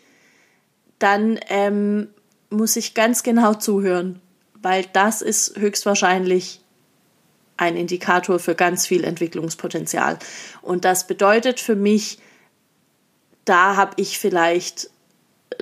dann 0.99 1.39
ähm, 1.49 2.09
muss 2.49 2.75
ich 2.75 2.93
ganz 2.93 3.23
genau 3.23 3.55
zuhören, 3.55 4.21
weil 4.53 4.85
das 4.93 5.23
ist 5.23 5.57
höchstwahrscheinlich 5.57 6.61
ein 7.57 7.75
Indikator 7.75 8.39
für 8.39 8.55
ganz 8.55 8.85
viel 8.85 9.03
Entwicklungspotenzial. 9.03 10.17
Und 10.61 10.85
das 10.85 11.07
bedeutet 11.07 11.59
für 11.59 11.75
mich, 11.75 12.19
da 13.45 13.75
habe 13.75 13.93
ich 13.97 14.19
vielleicht 14.19 14.89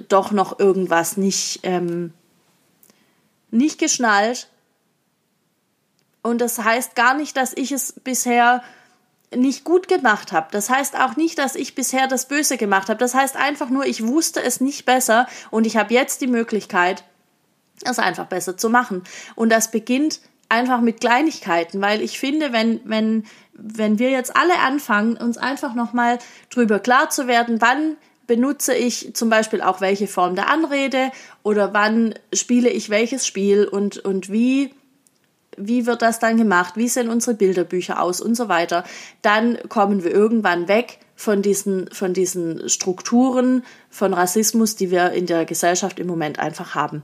doch 0.09 0.31
noch 0.31 0.59
irgendwas 0.59 1.17
nicht, 1.17 1.61
ähm, 1.63 2.13
nicht 3.51 3.79
geschnallt. 3.79 4.49
Und 6.21 6.41
das 6.41 6.59
heißt 6.59 6.95
gar 6.95 7.15
nicht, 7.15 7.37
dass 7.37 7.53
ich 7.55 7.71
es 7.71 7.93
bisher 7.93 8.63
nicht 9.33 9.63
gut 9.63 9.87
gemacht 9.87 10.31
habe. 10.31 10.47
Das 10.51 10.69
heißt 10.69 10.97
auch 10.97 11.15
nicht, 11.15 11.37
dass 11.37 11.55
ich 11.55 11.75
bisher 11.75 12.07
das 12.07 12.27
Böse 12.27 12.57
gemacht 12.57 12.89
habe. 12.89 12.99
Das 12.99 13.13
heißt 13.13 13.35
einfach 13.35 13.69
nur, 13.69 13.85
ich 13.85 14.05
wusste 14.05 14.41
es 14.41 14.61
nicht 14.61 14.85
besser 14.85 15.27
und 15.51 15.65
ich 15.65 15.77
habe 15.77 15.93
jetzt 15.93 16.21
die 16.21 16.27
Möglichkeit, 16.27 17.03
es 17.83 17.99
einfach 17.99 18.27
besser 18.27 18.57
zu 18.57 18.69
machen. 18.69 19.03
Und 19.35 19.49
das 19.49 19.71
beginnt 19.71 20.19
einfach 20.55 20.81
mit 20.81 21.01
Kleinigkeiten, 21.01 21.81
weil 21.81 22.01
ich 22.01 22.19
finde, 22.19 22.53
wenn, 22.53 22.79
wenn, 22.85 23.25
wenn 23.53 23.99
wir 23.99 24.09
jetzt 24.09 24.35
alle 24.35 24.57
anfangen, 24.59 25.17
uns 25.17 25.37
einfach 25.37 25.75
nochmal 25.75 26.17
drüber 26.49 26.79
klar 26.79 27.09
zu 27.09 27.27
werden, 27.27 27.61
wann 27.61 27.97
benutze 28.27 28.73
ich 28.73 29.13
zum 29.13 29.29
Beispiel 29.29 29.61
auch 29.61 29.81
welche 29.81 30.07
Form 30.07 30.35
der 30.35 30.49
Anrede 30.49 31.11
oder 31.43 31.73
wann 31.73 32.15
spiele 32.33 32.69
ich 32.69 32.89
welches 32.89 33.27
Spiel 33.27 33.65
und, 33.65 33.97
und 33.99 34.31
wie, 34.31 34.73
wie 35.57 35.85
wird 35.85 36.01
das 36.01 36.19
dann 36.19 36.37
gemacht, 36.37 36.75
wie 36.75 36.87
sehen 36.87 37.09
unsere 37.09 37.35
Bilderbücher 37.35 38.01
aus 38.01 38.21
und 38.21 38.35
so 38.35 38.49
weiter, 38.49 38.83
dann 39.21 39.57
kommen 39.69 40.03
wir 40.03 40.11
irgendwann 40.11 40.67
weg 40.67 40.99
von 41.15 41.41
diesen, 41.41 41.89
von 41.91 42.13
diesen 42.13 42.67
Strukturen 42.67 43.63
von 43.89 44.13
Rassismus, 44.13 44.75
die 44.75 44.91
wir 44.91 45.11
in 45.11 45.27
der 45.27 45.45
Gesellschaft 45.45 45.99
im 45.99 46.07
Moment 46.07 46.39
einfach 46.39 46.75
haben. 46.75 47.03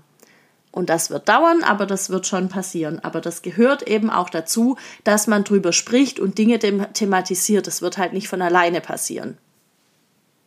Und 0.71 0.89
das 0.89 1.09
wird 1.09 1.27
dauern, 1.27 1.63
aber 1.63 1.85
das 1.85 2.09
wird 2.09 2.25
schon 2.27 2.47
passieren. 2.47 2.99
Aber 2.99 3.19
das 3.19 3.41
gehört 3.41 3.83
eben 3.83 4.09
auch 4.09 4.29
dazu, 4.29 4.77
dass 5.03 5.27
man 5.27 5.43
drüber 5.43 5.73
spricht 5.73 6.19
und 6.19 6.37
Dinge 6.37 6.59
thematisiert. 6.59 7.67
Das 7.67 7.81
wird 7.81 7.97
halt 7.97 8.13
nicht 8.13 8.29
von 8.29 8.41
alleine 8.41 8.79
passieren. 8.79 9.37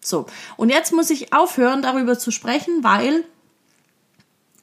So, 0.00 0.26
und 0.56 0.70
jetzt 0.70 0.92
muss 0.92 1.10
ich 1.10 1.32
aufhören, 1.32 1.82
darüber 1.82 2.18
zu 2.18 2.30
sprechen, 2.30 2.84
weil 2.84 3.24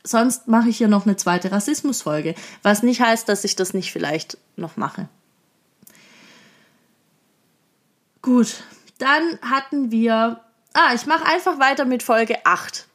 sonst 0.04 0.48
mache 0.48 0.70
ich 0.70 0.78
hier 0.78 0.88
noch 0.88 1.06
eine 1.06 1.16
zweite 1.16 1.52
Rassismusfolge, 1.52 2.36
was 2.64 2.84
nicht 2.84 3.02
heißt, 3.02 3.28
dass 3.30 3.44
ich 3.44 3.56
das 3.56 3.74
nicht 3.74 3.92
vielleicht 3.92 4.38
noch 4.56 4.78
mache. 4.78 5.08
Gut, 8.22 8.64
dann 9.00 9.40
hatten 9.42 9.92
wir. 9.92 10.42
Ah, 10.74 10.94
ich 10.94 11.06
mache 11.06 11.26
einfach 11.26 11.60
weiter 11.60 11.86
mit 11.86 12.04
Folge 12.04 12.46
8. 12.46 12.88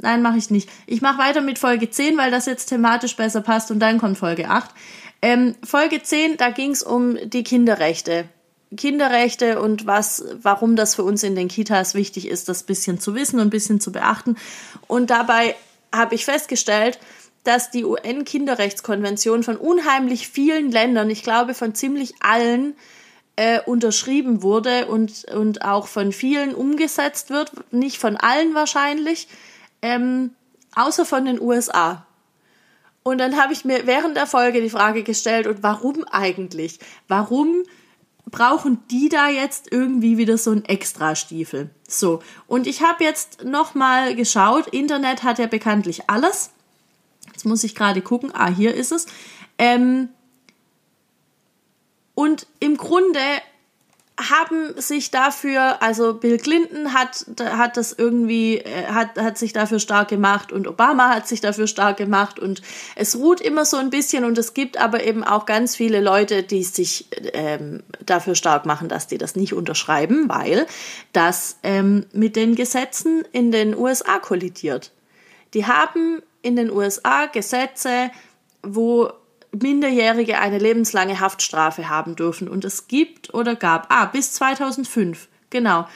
Nein, 0.00 0.22
mache 0.22 0.38
ich 0.38 0.50
nicht. 0.50 0.68
Ich 0.86 1.00
mache 1.00 1.18
weiter 1.18 1.40
mit 1.40 1.58
Folge 1.58 1.90
10, 1.90 2.16
weil 2.16 2.30
das 2.30 2.46
jetzt 2.46 2.66
thematisch 2.66 3.16
besser 3.16 3.40
passt 3.40 3.70
und 3.70 3.80
dann 3.80 3.98
kommt 3.98 4.18
Folge 4.18 4.48
8. 4.48 4.70
Ähm, 5.22 5.56
Folge 5.64 6.02
10, 6.02 6.36
da 6.36 6.50
ging 6.50 6.70
es 6.70 6.82
um 6.82 7.18
die 7.24 7.42
Kinderrechte. 7.42 8.26
Kinderrechte 8.76 9.60
und 9.60 9.86
was, 9.86 10.24
warum 10.42 10.76
das 10.76 10.94
für 10.94 11.02
uns 11.02 11.22
in 11.22 11.34
den 11.34 11.48
Kitas 11.48 11.94
wichtig 11.94 12.28
ist, 12.28 12.48
das 12.48 12.62
bisschen 12.62 13.00
zu 13.00 13.14
wissen 13.14 13.40
und 13.40 13.48
ein 13.48 13.50
bisschen 13.50 13.80
zu 13.80 13.90
beachten. 13.90 14.36
Und 14.86 15.10
dabei 15.10 15.56
habe 15.92 16.14
ich 16.14 16.24
festgestellt, 16.24 16.98
dass 17.44 17.70
die 17.70 17.84
UN-Kinderrechtskonvention 17.84 19.42
von 19.42 19.56
unheimlich 19.56 20.28
vielen 20.28 20.70
Ländern, 20.70 21.08
ich 21.08 21.22
glaube 21.22 21.54
von 21.54 21.74
ziemlich 21.74 22.14
allen, 22.20 22.74
äh, 23.36 23.60
unterschrieben 23.64 24.42
wurde 24.42 24.86
und, 24.86 25.24
und 25.32 25.62
auch 25.62 25.86
von 25.86 26.12
vielen 26.12 26.54
umgesetzt 26.54 27.30
wird. 27.30 27.52
Nicht 27.72 27.98
von 27.98 28.16
allen 28.16 28.54
wahrscheinlich, 28.54 29.28
ähm, 29.82 30.34
außer 30.74 31.04
von 31.04 31.24
den 31.24 31.40
USA. 31.40 32.06
Und 33.02 33.18
dann 33.18 33.40
habe 33.40 33.52
ich 33.52 33.64
mir 33.64 33.86
während 33.86 34.16
der 34.16 34.26
Folge 34.26 34.60
die 34.60 34.70
Frage 34.70 35.02
gestellt, 35.02 35.46
und 35.46 35.62
warum 35.62 36.04
eigentlich? 36.04 36.78
Warum 37.06 37.64
brauchen 38.30 38.82
die 38.90 39.08
da 39.08 39.28
jetzt 39.28 39.72
irgendwie 39.72 40.18
wieder 40.18 40.38
so 40.38 40.50
einen 40.50 40.64
Extrastiefel. 40.64 41.70
So, 41.88 42.22
und 42.46 42.66
ich 42.66 42.82
habe 42.82 43.04
jetzt 43.04 43.44
nochmal 43.44 44.14
geschaut, 44.14 44.68
Internet 44.68 45.22
hat 45.22 45.38
ja 45.38 45.46
bekanntlich 45.46 46.08
alles. 46.08 46.50
Jetzt 47.26 47.44
muss 47.44 47.64
ich 47.64 47.74
gerade 47.74 48.02
gucken, 48.02 48.30
ah, 48.34 48.48
hier 48.48 48.74
ist 48.74 48.92
es. 48.92 49.06
Ähm, 49.58 50.08
und 52.14 52.46
im 52.60 52.76
Grunde 52.76 53.20
haben 54.18 54.74
sich 54.80 55.12
dafür, 55.12 55.80
also 55.80 56.14
Bill 56.14 56.38
Clinton 56.38 56.92
hat, 56.92 57.24
hat 57.40 57.76
das 57.76 57.92
irgendwie, 57.92 58.58
äh, 58.58 58.86
hat, 58.86 59.16
hat 59.16 59.38
sich 59.38 59.52
dafür 59.52 59.78
stark 59.78 60.08
gemacht 60.08 60.50
und 60.50 60.66
Obama 60.66 61.10
hat 61.10 61.28
sich 61.28 61.40
dafür 61.40 61.68
stark 61.68 61.98
gemacht 61.98 62.40
und 62.40 62.60
es 62.96 63.16
ruht 63.16 63.40
immer 63.40 63.64
so 63.64 63.76
ein 63.76 63.90
bisschen 63.90 64.24
und 64.24 64.36
es 64.36 64.54
gibt 64.54 64.76
aber 64.78 65.04
eben 65.04 65.22
auch 65.22 65.46
ganz 65.46 65.76
viele 65.76 66.00
Leute, 66.00 66.42
die 66.42 66.64
sich 66.64 67.06
ähm, 67.32 67.84
dafür 68.04 68.34
stark 68.34 68.66
machen, 68.66 68.88
dass 68.88 69.06
die 69.06 69.18
das 69.18 69.36
nicht 69.36 69.54
unterschreiben, 69.54 70.28
weil 70.28 70.66
das 71.12 71.58
ähm, 71.62 72.04
mit 72.12 72.34
den 72.34 72.56
Gesetzen 72.56 73.22
in 73.30 73.52
den 73.52 73.76
USA 73.76 74.18
kollidiert. 74.18 74.90
Die 75.54 75.66
haben 75.66 76.22
in 76.42 76.56
den 76.56 76.70
USA 76.70 77.26
Gesetze, 77.26 78.10
wo 78.62 79.12
Minderjährige 79.52 80.38
eine 80.38 80.58
lebenslange 80.58 81.20
Haftstrafe 81.20 81.88
haben 81.88 82.16
dürfen. 82.16 82.48
Und 82.48 82.64
es 82.64 82.88
gibt 82.88 83.32
oder 83.34 83.56
gab, 83.56 83.86
ah, 83.90 84.06
bis 84.06 84.32
2005, 84.32 85.28
genau, 85.50 85.86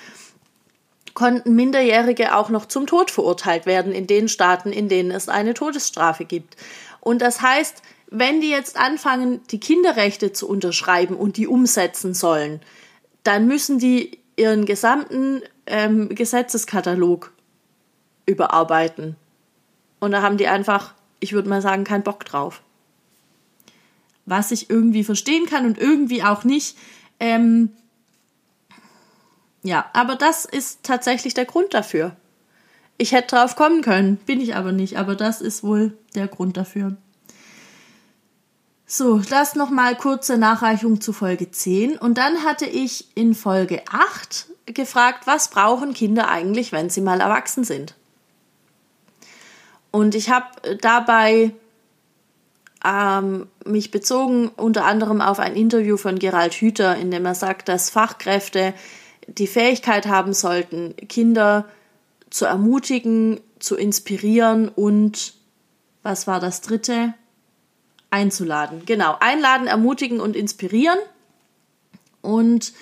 konnten 1.15 1.55
Minderjährige 1.55 2.35
auch 2.35 2.49
noch 2.49 2.67
zum 2.67 2.87
Tod 2.87 3.11
verurteilt 3.11 3.67
werden 3.67 3.93
in 3.93 4.07
den 4.07 4.29
Staaten, 4.29 4.73
in 4.73 4.89
denen 4.89 5.11
es 5.11 5.29
eine 5.29 5.55
Todesstrafe 5.55 6.25
gibt. 6.25 6.57
Und 7.01 7.21
das 7.21 7.43
heißt, 7.43 7.83
wenn 8.11 8.41
die 8.41 8.51
jetzt 8.51 8.79
anfangen, 8.79 9.41
die 9.51 9.61
Kinderrechte 9.61 10.33
zu 10.33 10.49
unterschreiben 10.49 11.17
und 11.17 11.37
die 11.37 11.47
umsetzen 11.47 12.15
sollen, 12.15 12.61
dann 13.25 13.47
müssen 13.47 13.79
die 13.79 14.19
ihren 14.37 14.65
gesamten 14.65 15.43
ähm, 15.67 16.09
Gesetzeskatalog 16.09 17.33
überarbeiten. 18.27 19.17
Und 20.01 20.13
da 20.13 20.23
haben 20.23 20.37
die 20.37 20.49
einfach, 20.49 20.95
ich 21.21 21.33
würde 21.33 21.49
mal 21.49 21.63
sagen, 21.63 21.85
keinen 21.85 22.03
Bock 22.03 22.25
drauf 22.25 22.63
was 24.26 24.50
ich 24.50 24.71
irgendwie 24.71 25.05
verstehen 25.05 25.47
kann 25.47 25.67
und 25.67 25.79
irgendwie 25.79 26.23
auch 26.23 26.45
nicht. 26.45 26.76
Ähm, 27.21 27.71
ja, 29.62 29.87
aber 29.93 30.17
das 30.17 30.45
ist 30.45 30.83
tatsächlich 30.83 31.35
der 31.35 31.45
Grund 31.45 31.75
dafür. 31.75 32.17
Ich 32.99 33.12
hätte 33.12 33.37
drauf 33.37 33.57
kommen 33.57 33.83
können, 33.83 34.17
bin 34.17 34.41
ich 34.41 34.55
aber 34.55 34.73
nicht, 34.73 34.97
aber 34.97 35.17
das 35.17 35.41
ist 35.41 35.64
wohl 35.64 35.97
der 36.14 36.29
Grund 36.29 36.57
dafür. 36.57 36.97
So, 38.87 39.19
das 39.19 39.55
nochmal 39.55 39.97
kurze 39.97 40.37
Nachreichung 40.37 41.00
zu 41.00 41.14
Folge 41.14 41.50
10. 41.50 41.97
Und 41.97 42.19
dann 42.19 42.45
hatte 42.45 42.67
ich 42.67 43.17
in 43.17 43.35
Folge 43.35 43.83
8 43.91 44.49
gefragt, 44.67 45.26
was 45.26 45.49
brauchen 45.49 45.95
Kinder 45.95 46.29
eigentlich, 46.29 46.73
wenn 46.73 46.91
sie 46.91 47.00
mal 47.00 47.21
erwachsen 47.21 47.64
sind? 47.64 47.95
Und 49.91 50.14
ich 50.14 50.31
habe 50.31 50.76
dabei 50.81 51.55
ähm, 52.85 53.47
mich 53.65 53.91
bezogen 53.91 54.49
unter 54.57 54.85
anderem 54.85 55.21
auf 55.21 55.39
ein 55.39 55.55
Interview 55.55 55.97
von 55.97 56.19
Gerald 56.19 56.55
Hüther, 56.55 56.97
in 56.97 57.11
dem 57.11 57.25
er 57.25 57.35
sagt, 57.35 57.69
dass 57.69 57.91
Fachkräfte 57.91 58.75
die 59.29 59.47
Fähigkeit 59.47 60.07
haben 60.07 60.33
sollten, 60.33 60.97
Kinder 61.09 61.67
zu 62.31 62.45
ermutigen, 62.45 63.41
zu 63.59 63.77
inspirieren 63.77 64.69
und 64.69 65.35
was 66.03 66.27
war 66.27 66.41
das 66.41 66.61
dritte? 66.61 67.15
Einzuladen. 68.11 68.85
Genau, 68.85 69.17
einladen, 69.21 69.67
ermutigen 69.67 70.21
und 70.21 70.37
inspirieren. 70.37 70.99
Und 72.21 72.73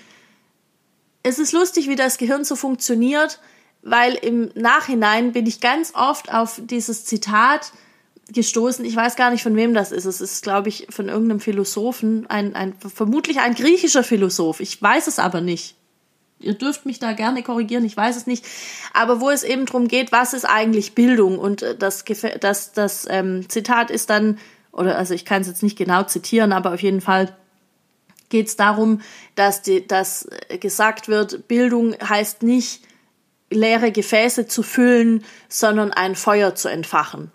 es 1.22 1.38
ist 1.38 1.52
lustig, 1.52 1.88
wie 1.88 1.96
das 1.96 2.18
Gehirn 2.18 2.44
so 2.44 2.56
funktioniert, 2.56 3.38
weil 3.82 4.14
im 4.14 4.50
Nachhinein 4.54 5.32
bin 5.32 5.46
ich 5.46 5.60
ganz 5.60 5.94
oft 5.94 6.32
auf 6.32 6.60
dieses 6.64 7.04
Zitat 7.04 7.72
gestoßen. 8.32 8.84
Ich 8.84 8.96
weiß 8.96 9.16
gar 9.16 9.30
nicht, 9.30 9.42
von 9.42 9.56
wem 9.56 9.74
das 9.74 9.92
ist. 9.92 10.04
Es 10.04 10.20
ist, 10.20 10.42
glaube 10.42 10.68
ich, 10.68 10.86
von 10.90 11.08
irgendeinem 11.08 11.40
Philosophen, 11.40 12.26
ein, 12.28 12.54
ein, 12.54 12.74
vermutlich 12.74 13.40
ein 13.40 13.54
griechischer 13.54 14.04
Philosoph. 14.04 14.60
Ich 14.60 14.80
weiß 14.80 15.06
es 15.06 15.18
aber 15.18 15.40
nicht. 15.40 15.76
ihr 16.38 16.54
dürft 16.54 16.86
mich 16.86 16.98
da 16.98 17.12
gerne 17.12 17.42
korrigieren, 17.42 17.84
ich 17.84 17.96
weiß 17.96 18.16
es 18.16 18.26
nicht, 18.26 18.46
aber 18.94 19.20
wo 19.20 19.30
es 19.30 19.42
eben 19.42 19.66
darum 19.66 19.88
geht, 19.88 20.10
was 20.12 20.32
ist 20.32 20.44
eigentlich 20.44 20.94
Bildung 20.94 21.38
und 21.38 21.62
äh, 21.62 21.76
das, 21.76 22.04
das, 22.40 22.72
das 22.72 23.06
ähm, 23.10 23.48
Zitat 23.48 23.90
ist 23.90 24.08
dann, 24.10 24.38
oder 24.72 24.96
also 24.96 25.12
ich 25.12 25.24
kann 25.24 25.42
es 25.42 25.48
jetzt 25.48 25.62
nicht 25.62 25.76
genau 25.76 26.04
zitieren, 26.04 26.52
aber 26.52 26.72
auf 26.72 26.82
jeden 26.82 27.00
Fall 27.00 27.36
geht 28.30 28.46
es 28.46 28.56
darum, 28.56 29.02
dass, 29.34 29.60
die, 29.60 29.86
dass 29.86 30.28
gesagt 30.60 31.08
wird, 31.08 31.46
Bildung 31.48 31.94
heißt 32.00 32.42
nicht, 32.42 32.82
leere 33.50 33.90
Gefäße 33.92 34.46
zu 34.46 34.62
füllen, 34.62 35.24
sondern 35.48 35.92
ein 35.92 36.14
Feuer 36.14 36.54
zu 36.54 36.68
entfachen. 36.68 37.32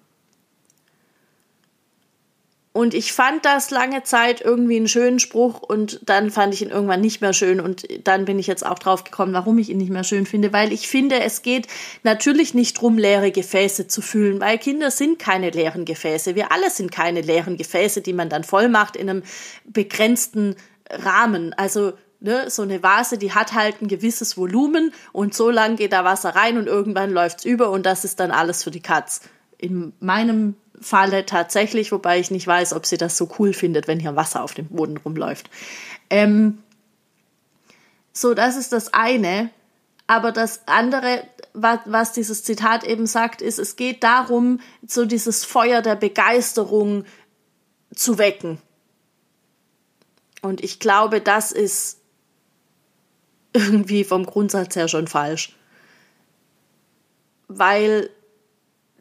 Und 2.75 2.94
ich 2.94 3.13
fand 3.13 3.46
das 3.46 3.72
lange 3.72 4.03
Zeit 4.03 4.41
irgendwie 4.41 4.75
einen 4.75 4.89
schönen 4.89 5.20
Spruch 5.20 5.62
und 5.62 6.01
dann 6.03 6.29
fand 6.29 6.53
ich 6.53 6.62
ihn 6.62 6.72
irgendwann 6.72 7.00
nicht 7.00 7.22
mehr 7.22 7.32
schön 7.32 7.62
und 7.62 7.88
dann 8.05 8.25
bin 8.25 8.38
ich 8.38 8.48
jetzt 8.48 8.65
auch 8.65 8.77
drauf 8.77 9.05
gekommen, 9.05 9.32
warum 9.32 9.58
ich 9.60 9.70
ihn 9.70 9.77
nicht 9.77 9.91
mehr 9.91 10.03
schön 10.03 10.25
finde, 10.25 10.51
weil 10.51 10.74
ich 10.74 10.89
finde, 10.89 11.22
es 11.22 11.41
geht 11.41 11.67
natürlich 12.03 12.53
nicht 12.53 12.82
drum, 12.82 12.98
leere 12.98 13.32
Gefäße 13.32 13.88
zu 13.88 14.01
füllen, 14.01 14.41
weil 14.41 14.58
Kinder 14.58 14.91
sind 14.91 15.20
keine 15.20 15.51
leeren 15.51 15.86
Gefäße. 15.86 16.36
Wir 16.36 16.51
alle 16.51 16.70
sind 16.70 16.91
keine 16.91 17.22
leeren 17.22 17.55
Gefäße, 17.55 18.01
die 18.01 18.12
man 18.12 18.27
dann 18.27 18.44
voll 18.44 18.67
macht 18.67 18.98
in 18.98 19.10
einem 19.10 19.24
begrenzten 19.63 20.58
Rahmen. 20.89 21.53
Also 21.53 21.94
ne, 22.20 22.50
so 22.50 22.63
eine 22.63 22.84
Vase, 22.84 23.17
die 23.17 23.32
hat 23.32 23.53
halt 23.53 23.82
ein 23.82 23.88
gewisses 23.88 24.36
Volumen 24.36 24.94
und 25.13 25.34
so 25.34 25.50
lang 25.50 25.77
geht 25.77 25.94
da 25.94 26.03
Wasser 26.03 26.36
rein 26.36 26.58
und 26.58 26.67
irgendwann 26.67 27.12
läuft's 27.12 27.46
über 27.46 27.70
und 27.70 27.86
das 27.86 28.03
ist 28.03 28.20
dann 28.20 28.32
alles 28.32 28.65
für 28.65 28.72
die 28.72 28.82
Katz. 28.82 29.22
In 29.58 29.94
meinem 30.01 30.55
Falle 30.82 31.25
tatsächlich, 31.25 31.91
wobei 31.91 32.20
ich 32.20 32.32
nicht 32.32 32.46
weiß, 32.48 32.74
ob 32.74 32.86
sie 32.86 32.98
das 32.98 33.17
so 33.17 33.29
cool 33.39 33.53
findet, 33.53 33.88
wenn 33.88 34.00
hier 34.00 34.15
Wasser 34.15 34.44
auf 34.44 34.53
dem 34.53 34.67
Boden 34.67 34.98
rumläuft. 34.98 35.50
Ähm, 36.10 36.60
so, 38.13 38.34
das 38.34 38.55
ist 38.55 38.72
das 38.72 38.94
eine. 38.94 39.50
Aber 40.08 40.32
das 40.32 40.67
andere, 40.67 41.24
was, 41.53 41.79
was 41.86 42.12
dieses 42.13 42.44
Zitat 42.44 42.84
eben 42.84 43.08
sagt, 43.08 43.41
ist, 43.41 43.58
es 43.58 43.75
geht 43.75 44.03
darum, 44.03 44.60
so 44.86 45.05
dieses 45.05 45.44
Feuer 45.46 45.82
der 45.82 45.96
Begeisterung 45.96 47.05
zu 47.94 48.17
wecken. 48.17 48.60
Und 50.41 50.63
ich 50.63 50.79
glaube, 50.79 51.22
das 51.22 51.51
ist 51.51 52.00
irgendwie 53.53 54.03
vom 54.03 54.25
Grundsatz 54.25 54.75
her 54.75 54.88
schon 54.88 55.08
falsch. 55.08 55.55
Weil 57.48 58.10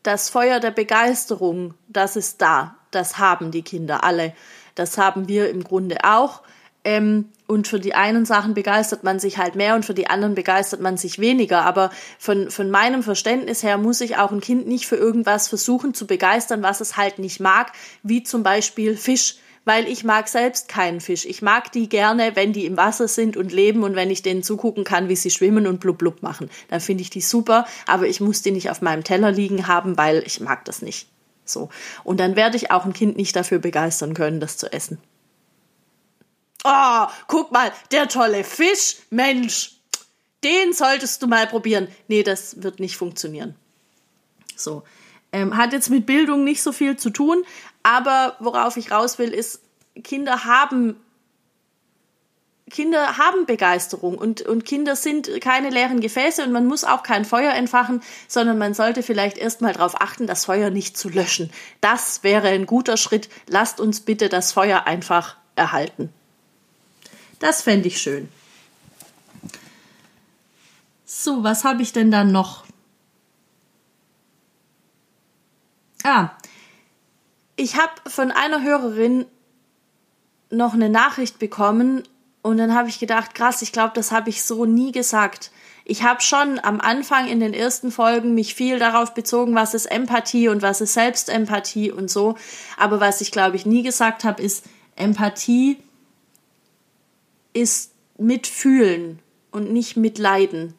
das 0.04 0.30
Feuer 0.30 0.60
der 0.60 0.70
Begeisterung, 0.70 1.74
das 1.88 2.14
ist 2.14 2.40
da. 2.40 2.76
Das 2.92 3.18
haben 3.18 3.50
die 3.50 3.62
Kinder 3.62 4.04
alle. 4.04 4.32
Das 4.76 4.98
haben 4.98 5.26
wir 5.26 5.50
im 5.50 5.64
Grunde 5.64 5.98
auch. 6.04 6.42
Ähm, 6.84 7.30
und 7.46 7.66
für 7.66 7.80
die 7.80 7.94
einen 7.94 8.26
Sachen 8.26 8.54
begeistert 8.54 9.02
man 9.02 9.18
sich 9.18 9.38
halt 9.38 9.54
mehr 9.54 9.74
und 9.74 9.84
für 9.84 9.94
die 9.94 10.06
anderen 10.06 10.34
begeistert 10.34 10.80
man 10.80 10.96
sich 10.96 11.18
weniger. 11.18 11.62
Aber 11.62 11.90
von, 12.18 12.50
von 12.50 12.70
meinem 12.70 13.02
Verständnis 13.02 13.62
her 13.62 13.78
muss 13.78 14.00
ich 14.02 14.16
auch 14.16 14.30
ein 14.30 14.40
Kind 14.40 14.66
nicht 14.68 14.86
für 14.86 14.96
irgendwas 14.96 15.48
versuchen 15.48 15.94
zu 15.94 16.06
begeistern, 16.06 16.62
was 16.62 16.80
es 16.80 16.96
halt 16.96 17.18
nicht 17.18 17.40
mag, 17.40 17.72
wie 18.02 18.22
zum 18.22 18.42
Beispiel 18.42 18.96
Fisch 18.96 19.36
weil 19.64 19.88
ich 19.88 20.04
mag 20.04 20.28
selbst 20.28 20.68
keinen 20.68 21.00
Fisch. 21.00 21.24
Ich 21.24 21.42
mag 21.42 21.72
die 21.72 21.88
gerne, 21.88 22.36
wenn 22.36 22.52
die 22.52 22.66
im 22.66 22.76
Wasser 22.76 23.08
sind 23.08 23.36
und 23.36 23.52
leben 23.52 23.82
und 23.82 23.96
wenn 23.96 24.10
ich 24.10 24.22
denen 24.22 24.42
zugucken 24.42 24.84
kann, 24.84 25.08
wie 25.08 25.16
sie 25.16 25.30
schwimmen 25.30 25.66
und 25.66 25.80
blub 25.80 25.98
blub 25.98 26.22
machen. 26.22 26.50
Dann 26.68 26.80
finde 26.80 27.02
ich 27.02 27.10
die 27.10 27.20
super, 27.20 27.66
aber 27.86 28.06
ich 28.06 28.20
muss 28.20 28.42
die 28.42 28.50
nicht 28.50 28.70
auf 28.70 28.82
meinem 28.82 29.04
Teller 29.04 29.30
liegen 29.30 29.66
haben, 29.66 29.96
weil 29.96 30.22
ich 30.26 30.40
mag 30.40 30.64
das 30.64 30.82
nicht. 30.82 31.08
So. 31.44 31.68
Und 32.04 32.20
dann 32.20 32.36
werde 32.36 32.56
ich 32.56 32.70
auch 32.70 32.84
ein 32.84 32.92
Kind 32.92 33.16
nicht 33.16 33.36
dafür 33.36 33.58
begeistern 33.58 34.14
können, 34.14 34.40
das 34.40 34.56
zu 34.56 34.72
essen. 34.72 34.98
Oh, 36.64 37.06
guck 37.26 37.52
mal, 37.52 37.72
der 37.92 38.08
tolle 38.08 38.42
Fisch, 38.42 38.96
Mensch, 39.10 39.72
den 40.42 40.72
solltest 40.72 41.22
du 41.22 41.26
mal 41.26 41.46
probieren. 41.46 41.88
Nee, 42.08 42.22
das 42.22 42.62
wird 42.62 42.80
nicht 42.80 42.96
funktionieren. 42.96 43.54
So. 44.56 44.82
Ähm, 45.34 45.56
hat 45.56 45.72
jetzt 45.72 45.90
mit 45.90 46.06
Bildung 46.06 46.44
nicht 46.44 46.62
so 46.62 46.70
viel 46.70 46.96
zu 46.96 47.10
tun, 47.10 47.42
aber 47.82 48.36
worauf 48.38 48.76
ich 48.76 48.92
raus 48.92 49.18
will, 49.18 49.30
ist, 49.30 49.60
Kinder 50.04 50.44
haben 50.44 50.94
Kinder 52.70 53.18
haben 53.18 53.44
Begeisterung 53.44 54.16
und, 54.16 54.42
und 54.42 54.64
Kinder 54.64 54.94
sind 54.94 55.28
keine 55.40 55.70
leeren 55.70 56.00
Gefäße 56.00 56.44
und 56.44 56.52
man 56.52 56.66
muss 56.66 56.84
auch 56.84 57.02
kein 57.02 57.24
Feuer 57.24 57.52
entfachen, 57.52 58.00
sondern 58.28 58.58
man 58.58 58.74
sollte 58.74 59.02
vielleicht 59.02 59.36
erstmal 59.36 59.72
darauf 59.72 60.00
achten, 60.00 60.26
das 60.26 60.44
Feuer 60.44 60.70
nicht 60.70 60.96
zu 60.96 61.08
löschen. 61.08 61.50
Das 61.80 62.22
wäre 62.22 62.48
ein 62.48 62.64
guter 62.64 62.96
Schritt. 62.96 63.28
Lasst 63.48 63.80
uns 63.80 64.00
bitte 64.00 64.28
das 64.28 64.52
Feuer 64.52 64.86
einfach 64.86 65.36
erhalten. 65.56 66.10
Das 67.40 67.60
fände 67.60 67.88
ich 67.88 68.00
schön. 68.00 68.28
So, 71.04 71.42
was 71.42 71.64
habe 71.64 71.82
ich 71.82 71.92
denn 71.92 72.10
dann 72.10 72.32
noch? 72.32 72.64
Ah, 76.04 76.30
ich 77.56 77.76
habe 77.76 77.92
von 78.06 78.30
einer 78.30 78.62
Hörerin 78.62 79.26
noch 80.50 80.74
eine 80.74 80.90
Nachricht 80.90 81.38
bekommen 81.38 82.02
und 82.42 82.58
dann 82.58 82.74
habe 82.74 82.90
ich 82.90 83.00
gedacht, 83.00 83.34
krass, 83.34 83.62
ich 83.62 83.72
glaube, 83.72 83.92
das 83.94 84.12
habe 84.12 84.28
ich 84.28 84.44
so 84.44 84.66
nie 84.66 84.92
gesagt. 84.92 85.50
Ich 85.86 86.02
habe 86.02 86.20
schon 86.20 86.60
am 86.62 86.80
Anfang 86.80 87.26
in 87.26 87.40
den 87.40 87.54
ersten 87.54 87.90
Folgen 87.90 88.34
mich 88.34 88.54
viel 88.54 88.78
darauf 88.78 89.14
bezogen, 89.14 89.54
was 89.54 89.72
ist 89.74 89.86
Empathie 89.86 90.48
und 90.48 90.60
was 90.60 90.82
ist 90.82 90.94
Selbstempathie 90.94 91.90
und 91.90 92.10
so. 92.10 92.36
Aber 92.76 93.00
was 93.00 93.20
ich 93.22 93.32
glaube 93.32 93.56
ich 93.56 93.64
nie 93.64 93.82
gesagt 93.82 94.24
habe, 94.24 94.42
ist 94.42 94.66
Empathie 94.96 95.78
ist 97.54 97.92
mitfühlen 98.18 99.20
und 99.52 99.72
nicht 99.72 99.96
mitleiden. 99.96 100.74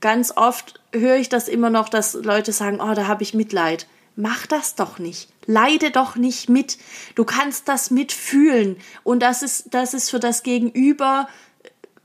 Ganz 0.00 0.32
oft 0.36 0.80
höre 0.92 1.16
ich 1.16 1.28
das 1.28 1.48
immer 1.48 1.70
noch, 1.70 1.88
dass 1.88 2.14
Leute 2.14 2.52
sagen, 2.52 2.80
oh, 2.80 2.94
da 2.94 3.06
habe 3.06 3.22
ich 3.22 3.34
Mitleid. 3.34 3.86
Mach 4.16 4.46
das 4.46 4.76
doch 4.76 4.98
nicht. 4.98 5.28
Leide 5.46 5.90
doch 5.90 6.16
nicht 6.16 6.48
mit. 6.48 6.78
Du 7.14 7.24
kannst 7.24 7.68
das 7.68 7.90
mitfühlen. 7.90 8.76
Und 9.02 9.20
das 9.20 9.42
ist, 9.42 9.74
das 9.74 9.92
ist 9.92 10.10
für 10.10 10.20
das 10.20 10.42
Gegenüber 10.42 11.28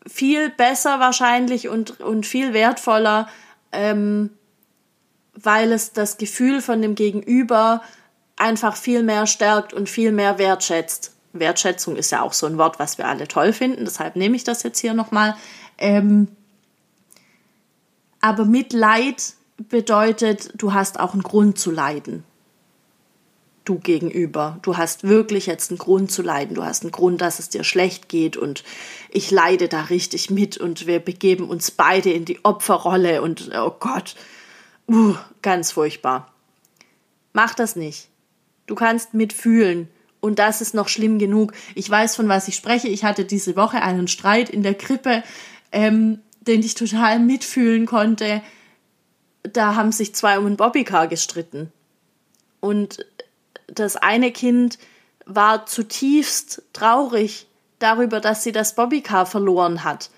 viel 0.07 0.49
besser 0.49 0.99
wahrscheinlich 0.99 1.69
und, 1.69 1.99
und 2.01 2.25
viel 2.25 2.53
wertvoller, 2.53 3.29
ähm, 3.71 4.31
weil 5.35 5.71
es 5.71 5.93
das 5.93 6.17
Gefühl 6.17 6.61
von 6.61 6.81
dem 6.81 6.95
Gegenüber 6.95 7.81
einfach 8.35 8.75
viel 8.75 9.03
mehr 9.03 9.27
stärkt 9.27 9.73
und 9.73 9.87
viel 9.87 10.11
mehr 10.11 10.39
wertschätzt. 10.39 11.13
Wertschätzung 11.33 11.95
ist 11.95 12.11
ja 12.11 12.21
auch 12.21 12.33
so 12.33 12.47
ein 12.47 12.57
Wort, 12.57 12.79
was 12.79 12.97
wir 12.97 13.07
alle 13.07 13.27
toll 13.27 13.53
finden, 13.53 13.85
deshalb 13.85 14.15
nehme 14.15 14.35
ich 14.35 14.43
das 14.43 14.63
jetzt 14.63 14.79
hier 14.79 14.95
nochmal. 14.95 15.35
Ähm, 15.77 16.27
aber 18.21 18.45
Mitleid 18.45 19.33
bedeutet, 19.69 20.51
du 20.55 20.73
hast 20.73 20.99
auch 20.99 21.13
einen 21.13 21.23
Grund 21.23 21.57
zu 21.57 21.71
leiden. 21.71 22.23
Du 23.65 23.77
gegenüber. 23.77 24.57
Du 24.63 24.77
hast 24.77 25.03
wirklich 25.03 25.45
jetzt 25.45 25.69
einen 25.69 25.77
Grund 25.77 26.11
zu 26.11 26.23
leiden. 26.23 26.55
Du 26.55 26.63
hast 26.63 26.83
einen 26.83 26.91
Grund, 26.91 27.21
dass 27.21 27.39
es 27.39 27.49
dir 27.49 27.63
schlecht 27.63 28.09
geht 28.09 28.35
und 28.35 28.63
ich 29.11 29.29
leide 29.29 29.67
da 29.67 29.83
richtig 29.83 30.29
mit 30.29 30.57
und 30.57 30.87
wir 30.87 30.99
begeben 30.99 31.49
uns 31.49 31.69
beide 31.71 32.11
in 32.11 32.25
die 32.25 32.43
Opferrolle 32.43 33.21
und 33.21 33.51
oh 33.55 33.75
Gott, 33.79 34.15
uh, 34.87 35.15
ganz 35.41 35.71
furchtbar. 35.71 36.33
Mach 37.33 37.53
das 37.53 37.75
nicht. 37.75 38.09
Du 38.65 38.75
kannst 38.75 39.13
mitfühlen. 39.13 39.87
Und 40.19 40.39
das 40.39 40.61
ist 40.61 40.73
noch 40.73 40.89
schlimm 40.89 41.17
genug. 41.17 41.53
Ich 41.75 41.89
weiß, 41.89 42.15
von 42.15 42.27
was 42.27 42.47
ich 42.47 42.55
spreche. 42.55 42.89
Ich 42.89 43.03
hatte 43.03 43.23
diese 43.23 43.55
Woche 43.55 43.81
einen 43.81 44.07
Streit 44.07 44.49
in 44.49 44.63
der 44.63 44.73
Krippe, 44.73 45.23
ähm, 45.71 46.19
den 46.41 46.61
ich 46.61 46.73
total 46.73 47.19
mitfühlen 47.19 47.85
konnte 47.85 48.41
da 49.43 49.75
haben 49.75 49.91
sich 49.91 50.15
zwei 50.15 50.37
um 50.37 50.45
ein 50.45 50.57
Bobbycar 50.57 51.07
gestritten. 51.07 51.71
Und 52.59 53.05
das 53.67 53.95
eine 53.95 54.31
Kind 54.31 54.77
war 55.25 55.65
zutiefst 55.65 56.63
traurig 56.73 57.47
darüber, 57.79 58.19
dass 58.19 58.43
sie 58.43 58.51
das 58.51 58.75
Bobbycar 58.75 59.25
verloren 59.25 59.83
hat. 59.83 60.09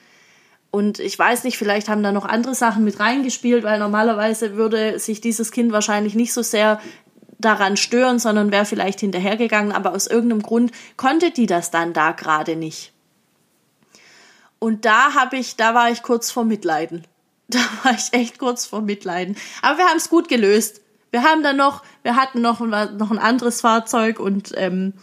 Und 0.71 0.99
ich 0.99 1.19
weiß 1.19 1.43
nicht, 1.43 1.57
vielleicht 1.57 1.89
haben 1.89 2.01
da 2.01 2.13
noch 2.13 2.25
andere 2.25 2.55
Sachen 2.55 2.85
mit 2.85 2.99
reingespielt, 2.99 3.63
weil 3.63 3.77
normalerweise 3.77 4.55
würde 4.55 4.99
sich 4.99 5.19
dieses 5.19 5.51
Kind 5.51 5.73
wahrscheinlich 5.73 6.15
nicht 6.15 6.33
so 6.33 6.41
sehr 6.41 6.79
daran 7.39 7.75
stören, 7.75 8.19
sondern 8.19 8.51
wäre 8.51 8.65
vielleicht 8.65 9.01
hinterhergegangen, 9.01 9.73
aber 9.73 9.93
aus 9.93 10.07
irgendeinem 10.07 10.43
Grund 10.43 10.71
konnte 10.95 11.31
die 11.31 11.45
das 11.45 11.71
dann 11.71 11.91
da 11.91 12.11
gerade 12.11 12.55
nicht. 12.55 12.93
Und 14.59 14.85
da 14.85 15.15
habe 15.15 15.37
ich, 15.37 15.55
da 15.57 15.73
war 15.73 15.89
ich 15.89 16.03
kurz 16.03 16.31
vor 16.31 16.45
Mitleiden. 16.45 17.05
Da 17.53 17.59
war 17.83 17.93
ich 17.93 18.13
echt 18.13 18.39
kurz 18.39 18.65
vor 18.65 18.81
Mitleiden. 18.81 19.35
Aber 19.61 19.77
wir 19.77 19.85
haben 19.85 19.97
es 19.97 20.09
gut 20.09 20.29
gelöst. 20.29 20.81
Wir 21.11 21.23
haben 21.23 21.43
dann 21.43 21.57
noch, 21.57 21.83
wir 22.03 22.15
hatten 22.15 22.41
noch, 22.41 22.61
noch 22.61 23.11
ein 23.11 23.19
anderes 23.19 23.61
Fahrzeug 23.61 24.19
und 24.19 24.53
ähm, 24.55 24.93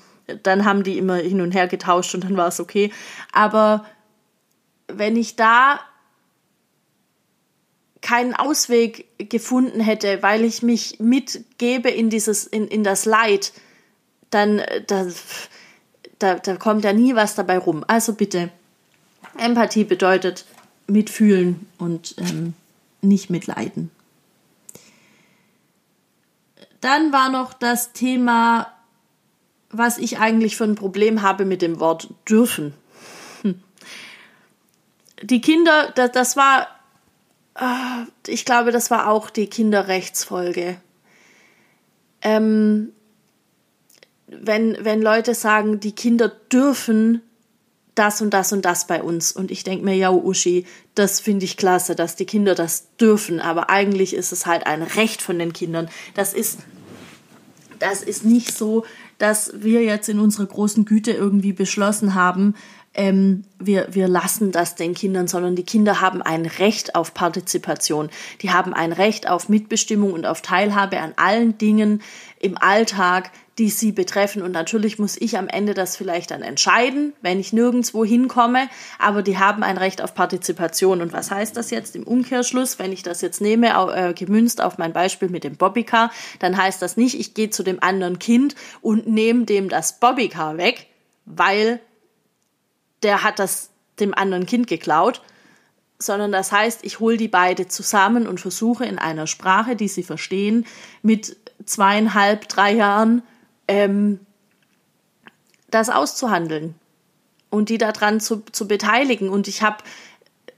dann 0.43 0.65
haben 0.65 0.83
die 0.83 0.97
immer 0.97 1.17
hin 1.17 1.41
und 1.41 1.53
her 1.53 1.69
getauscht 1.69 2.15
und 2.15 2.25
dann 2.25 2.37
war 2.37 2.49
es 2.49 2.61
okay. 2.61 2.93
Aber 3.33 3.85
wenn 4.87 5.17
ich 5.17 5.37
da 5.37 5.81
keinen 8.01 8.35
Ausweg 8.35 9.07
gefunden 9.19 9.81
hätte, 9.81 10.23
weil 10.23 10.45
ich 10.45 10.63
mich 10.63 10.99
mitgebe 10.99 11.91
in 11.91 12.11
dieses, 12.11 12.47
in, 12.47 12.69
in 12.69 12.85
das 12.85 13.05
Leid, 13.05 13.53
dann 14.31 14.61
äh, 14.61 14.83
da, 14.87 15.07
da, 16.19 16.35
da 16.37 16.57
kommt 16.57 16.85
ja 16.85 16.93
nie 16.93 17.15
was 17.15 17.35
dabei 17.35 17.59
rum. 17.59 17.85
Also 17.87 18.15
bitte, 18.15 18.51
Empathie 19.37 19.85
bedeutet 19.85 20.47
mitfühlen 20.89 21.67
und 21.79 22.15
ähm, 22.19 22.55
nicht 23.03 23.31
mitleiden. 23.31 23.91
Dann 26.81 27.13
war 27.13 27.31
noch 27.31 27.53
das 27.53 27.93
Thema, 27.93 28.73
was 29.71 29.99
ich 29.99 30.19
eigentlich 30.19 30.57
für 30.57 30.65
ein 30.65 30.75
Problem 30.75 31.23
habe 31.23 31.45
mit 31.45 31.63
dem 31.63 31.81
Wort 31.81 32.09
dürfen. 32.29 32.73
Hm. 33.43 33.63
Die 35.23 35.41
Kinder, 35.41 35.93
das, 35.95 36.13
das 36.13 36.37
war, 36.37 36.69
äh, 37.55 38.05
ich 38.27 38.45
glaube, 38.45 38.73
das 38.73 38.91
war 38.91 39.09
auch 39.09 39.31
die 39.31 39.49
Kinderrechtsfolge. 39.49 40.81
Ähm, 42.23 42.93
wenn, 44.27 44.77
wenn 44.85 45.03
Leute 45.03 45.35
sagen, 45.35 45.81
die 45.81 45.93
Kinder 45.93 46.29
dürfen 46.29 47.23
das 47.99 48.21
und 48.23 48.31
das 48.31 48.53
und 48.53 48.65
das 48.65 48.87
bei 48.87 49.03
uns. 49.03 49.33
Und 49.33 49.51
ich 49.51 49.65
denke 49.65 49.85
mir, 49.85 49.95
ja, 49.95 50.11
Uschi, 50.11 50.67
das 50.95 51.21
finde 51.21 51.45
ich 51.45 51.57
klasse, 51.57 51.95
dass 51.95 52.17
die 52.17 52.27
Kinder 52.27 52.55
das 52.55 52.97
dürfen. 52.97 53.41
Aber 53.41 53.71
eigentlich 53.71 54.15
ist 54.15 54.33
es 54.33 54.47
halt 54.47 54.67
ein 54.67 54.83
Recht 54.83 55.23
von 55.23 55.39
den 55.39 55.53
Kindern. 55.53 55.89
Das 56.15 56.35
ist, 56.35 56.61
das 57.79 58.03
ist 58.03 58.25
nicht 58.25 58.57
so, 58.57 58.85
dass 59.19 59.53
wir 59.55 59.83
jetzt 59.83 60.09
in 60.09 60.21
unserer 60.21 60.47
großen 60.47 60.85
Güte 60.85 61.11
irgendwie 61.11 61.53
beschlossen 61.53 62.15
haben, 62.15 62.55
ähm, 62.95 63.45
wir, 63.61 63.87
wir 63.93 64.09
lassen 64.09 64.51
das 64.51 64.75
den 64.75 64.95
Kindern, 64.95 65.29
sondern 65.29 65.55
die 65.55 65.65
Kinder 65.65 66.01
haben 66.01 66.21
ein 66.21 66.47
Recht 66.47 66.97
auf 66.97 67.15
Partizipation. 67.15 68.11
Die 68.43 68.51
haben 68.51 68.75
ein 68.75 68.93
Recht 68.93 69.29
auf 69.29 69.49
Mitbestimmung 69.49 70.13
und 70.13 70.27
auf 70.27 70.43
Teilhabe 70.43 70.99
an 70.99 71.13
allen 71.17 71.59
Dingen 71.59 72.03
im 72.41 72.59
Alltag, 72.59 73.31
die 73.59 73.71
sie 73.71 73.93
betreffen. 73.93 74.43
Und 74.43 74.53
natürlich 74.53 74.99
muss 74.99 75.17
ich 75.17 75.37
am 75.37 75.49
Ende 75.49 75.75
das 75.75 75.97
vielleicht 75.97 76.31
dann 76.31 76.43
entscheiden, 76.43 77.13
wenn 77.21 77.41
ich 77.41 77.53
nirgendwo 77.53 78.05
hinkomme. 78.05 78.69
Aber 78.99 79.23
die 79.23 79.39
haben 79.39 79.63
ein 79.63 79.77
Recht 79.77 80.01
auf 80.01 80.15
Partizipation. 80.15 81.03
Und 81.03 81.13
was 81.13 81.31
heißt 81.31 81.57
das 81.57 81.71
jetzt 81.71 81.97
im 81.97 82.05
Umkehrschluss? 82.05 82.79
Wenn 82.79 82.93
ich 82.93 83.03
das 83.03 83.21
jetzt 83.21 83.41
nehme, 83.41 83.69
äh, 83.95 84.15
gemünzt 84.15 84.61
auf 84.61 84.79
mein 84.79 84.93
Beispiel 84.93 85.29
mit 85.29 85.45
dem 85.45 85.57
Bobbycar, 85.57 86.11
dann 86.39 86.57
heißt 86.57 86.81
das 86.81 86.97
nicht, 86.97 87.19
ich 87.19 87.35
gehe 87.35 87.51
zu 87.51 87.63
dem 87.63 87.83
anderen 87.83 88.19
Kind 88.19 88.55
und 88.81 89.09
nehme 89.09 89.45
dem 89.45 89.69
das 89.69 89.99
Bobbycar 89.99 90.57
weg, 90.57 90.87
weil 91.25 91.81
der 93.03 93.25
hat 93.25 93.39
das 93.39 93.71
dem 93.99 94.15
anderen 94.15 94.47
Kind 94.47 94.69
geklaut, 94.69 95.23
sondern 95.99 96.31
das 96.31 96.53
heißt, 96.53 96.85
ich 96.85 97.01
hole 97.01 97.17
die 97.17 97.29
beide 97.29 97.67
zusammen 97.67 98.29
und 98.29 98.41
versuche 98.41 98.85
in 98.85 98.99
einer 98.99 99.27
Sprache, 99.27 99.75
die 99.75 99.89
sie 99.89 100.05
verstehen, 100.05 100.65
mit 101.03 101.37
zweieinhalb, 101.65 102.49
drei 102.49 102.73
Jahren 102.73 103.23
ähm, 103.69 104.21
das 105.71 105.91
auszuhandeln 105.91 106.75
und 107.51 107.69
die 107.69 107.79
daran 107.79 108.21
zu, 108.21 108.43
zu 108.53 108.67
beteiligen. 108.67 109.29
Und 109.29 109.49
ich 109.49 109.63
habe 109.63 109.85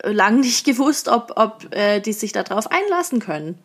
lang 0.03 0.41
nicht 0.41 0.65
gewusst, 0.65 1.09
ob, 1.09 1.33
ob 1.37 1.75
äh, 1.75 2.01
die 2.01 2.13
sich 2.13 2.33
darauf 2.33 2.71
einlassen 2.71 3.21
können. 3.21 3.59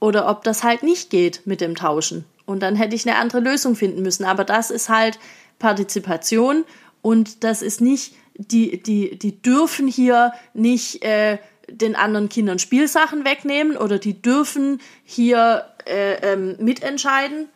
Oder 0.00 0.28
ob 0.28 0.44
das 0.44 0.62
halt 0.62 0.82
nicht 0.82 1.10
geht 1.10 1.42
mit 1.44 1.60
dem 1.60 1.74
Tauschen. 1.74 2.24
Und 2.46 2.62
dann 2.62 2.76
hätte 2.76 2.94
ich 2.94 3.06
eine 3.06 3.18
andere 3.18 3.40
Lösung 3.40 3.74
finden 3.74 4.02
müssen. 4.02 4.24
Aber 4.24 4.44
das 4.44 4.70
ist 4.70 4.88
halt 4.88 5.18
Partizipation 5.58 6.64
und 7.02 7.42
das 7.44 7.62
ist 7.62 7.80
nicht, 7.80 8.14
die, 8.34 8.80
die, 8.82 9.18
die 9.18 9.42
dürfen 9.42 9.88
hier 9.88 10.32
nicht 10.54 11.02
äh, 11.04 11.38
den 11.68 11.96
anderen 11.96 12.28
Kindern 12.28 12.58
Spielsachen 12.58 13.24
wegnehmen 13.24 13.76
oder 13.76 13.98
die 13.98 14.22
dürfen 14.22 14.80
hier 15.04 15.66
äh, 15.86 16.14
ähm, 16.32 16.56
mitentscheiden, 16.60 17.48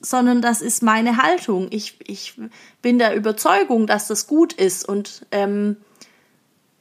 sondern 0.00 0.42
das 0.42 0.60
ist 0.62 0.82
meine 0.82 1.16
Haltung. 1.22 1.68
Ich, 1.70 1.96
ich 2.06 2.34
bin 2.82 2.98
der 2.98 3.14
Überzeugung, 3.16 3.86
dass 3.86 4.08
das 4.08 4.26
gut 4.26 4.52
ist 4.52 4.88
und, 4.88 5.26
ähm, 5.30 5.76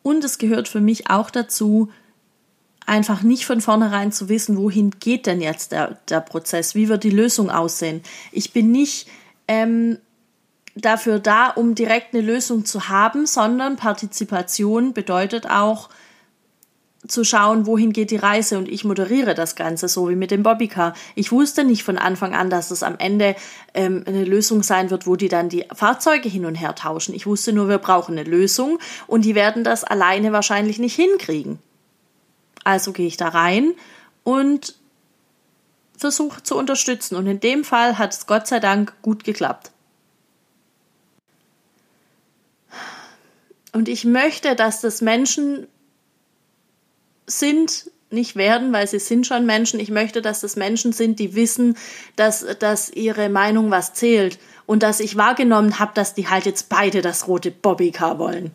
und 0.04 0.24
es 0.24 0.38
gehört 0.38 0.68
für 0.68 0.82
mich 0.82 1.10
auch 1.10 1.30
dazu, 1.30 1.90
einfach 2.86 3.24
nicht 3.24 3.46
von 3.46 3.62
vornherein 3.62 4.12
zu 4.12 4.30
wissen, 4.30 4.58
wohin 4.58 4.92
geht 5.00 5.26
denn 5.26 5.42
jetzt 5.42 5.72
der, 5.72 5.98
der 6.10 6.22
Prozess, 6.22 6.76
wie 6.76 6.88
wird 6.88 7.04
die 7.04 7.10
Lösung 7.10 7.50
aussehen. 7.50 8.02
Ich 8.32 8.54
bin 8.54 8.72
nicht 8.72 9.08
ähm, 9.48 9.98
dafür 10.76 11.20
da, 11.20 11.50
um 11.50 11.74
direkt 11.74 12.14
eine 12.14 12.24
Lösung 12.24 12.66
zu 12.66 12.90
haben, 12.90 13.26
sondern 13.26 13.76
Partizipation 13.76 14.94
bedeutet 14.94 15.50
auch, 15.50 15.90
zu 17.08 17.24
schauen, 17.24 17.66
wohin 17.66 17.94
geht 17.94 18.12
die 18.12 18.18
Reise 18.18 18.58
und 18.58 18.68
ich 18.68 18.84
moderiere 18.84 19.36
das 19.36 19.56
Ganze, 19.56 19.88
so 19.88 20.10
wie 20.10 20.16
mit 20.16 20.32
dem 20.32 20.44
Bobbycar. 20.44 20.94
Ich 21.16 21.32
wusste 21.32 21.64
nicht 21.64 21.84
von 21.84 21.98
Anfang 21.98 22.34
an, 22.34 22.50
dass 22.50 22.72
es 22.72 22.84
am 22.84 22.96
Ende 22.98 23.36
ähm, 23.74 24.04
eine 24.06 24.24
Lösung 24.24 24.64
sein 24.64 24.90
wird, 24.90 25.08
wo 25.08 25.16
die 25.16 25.28
dann 25.28 25.50
die 25.50 25.66
Fahrzeuge 25.74 26.30
hin 26.30 26.46
und 26.46 26.56
her 26.56 26.76
tauschen. 26.76 27.16
Ich 27.16 27.26
wusste 27.26 27.54
nur, 27.54 27.70
wir 27.70 27.78
brauchen 27.78 28.18
eine 28.18 28.30
Lösung 28.30 28.80
und 29.08 29.26
die 29.26 29.36
werden 29.36 29.64
das 29.64 29.84
alleine 29.84 30.32
wahrscheinlich 30.32 30.80
nicht 30.80 30.96
hinkriegen. 30.96 31.60
Also 32.64 32.92
gehe 32.92 33.08
ich 33.08 33.18
da 33.18 33.30
rein 33.30 33.74
und 34.24 34.76
versuche 35.98 36.44
zu 36.44 36.58
unterstützen 36.58 37.16
und 37.16 37.28
in 37.28 37.40
dem 37.40 37.64
Fall 37.64 37.98
hat 37.98 38.14
es 38.14 38.28
Gott 38.28 38.48
sei 38.48 38.60
Dank 38.60 38.94
gut 39.02 39.24
geklappt. 39.24 39.72
Und 43.72 43.90
ich 43.90 44.06
möchte, 44.06 44.56
dass 44.56 44.80
das 44.80 45.02
Menschen 45.02 45.68
sind, 47.28 47.92
nicht 48.12 48.36
werden, 48.36 48.72
weil 48.74 48.88
sie 48.88 49.00
sind 49.00 49.28
schon 49.28 49.46
Menschen. 49.46 49.80
Ich 49.80 49.92
möchte, 49.92 50.22
dass 50.22 50.42
das 50.42 50.56
Menschen 50.56 50.94
sind, 50.94 51.20
die 51.20 51.36
wissen, 51.36 51.78
dass, 52.16 52.46
dass 52.60 52.90
ihre 52.90 53.30
Meinung 53.30 53.72
was 53.72 53.94
zählt 53.94 54.40
und 54.66 54.84
dass 54.84 55.00
ich 55.00 55.18
wahrgenommen 55.18 55.80
habe, 55.80 55.92
dass 55.94 56.14
die 56.14 56.28
halt 56.28 56.46
jetzt 56.46 56.70
beide 56.70 57.02
das 57.02 57.28
rote 57.28 57.52
Bobbycar 57.52 58.20
wollen. 58.20 58.52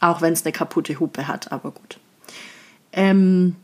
Auch 0.00 0.20
wenn 0.20 0.32
es 0.32 0.44
eine 0.44 0.52
kaputte 0.52 0.98
Hupe 1.00 1.28
hat, 1.28 1.52
aber 1.52 1.70
gut. 1.70 1.98
Ähm, 2.92 3.56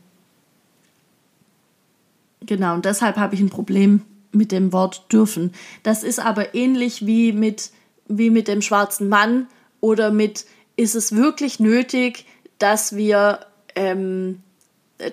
genau, 2.45 2.73
und 2.73 2.85
deshalb 2.85 3.17
habe 3.17 3.35
ich 3.35 3.41
ein 3.41 3.49
Problem 3.49 4.01
mit 4.31 4.51
dem 4.51 4.71
Wort 4.71 5.11
dürfen. 5.11 5.53
Das 5.83 6.03
ist 6.03 6.19
aber 6.19 6.55
ähnlich 6.55 7.05
wie 7.05 7.31
mit, 7.31 7.71
wie 8.07 8.29
mit 8.29 8.47
dem 8.47 8.61
schwarzen 8.61 9.09
Mann 9.09 9.47
oder 9.81 10.11
mit, 10.11 10.45
ist 10.77 10.95
es 10.95 11.15
wirklich 11.15 11.59
nötig, 11.59 12.25
dass 12.61 12.95
wir, 12.95 13.39
ähm, 13.75 14.43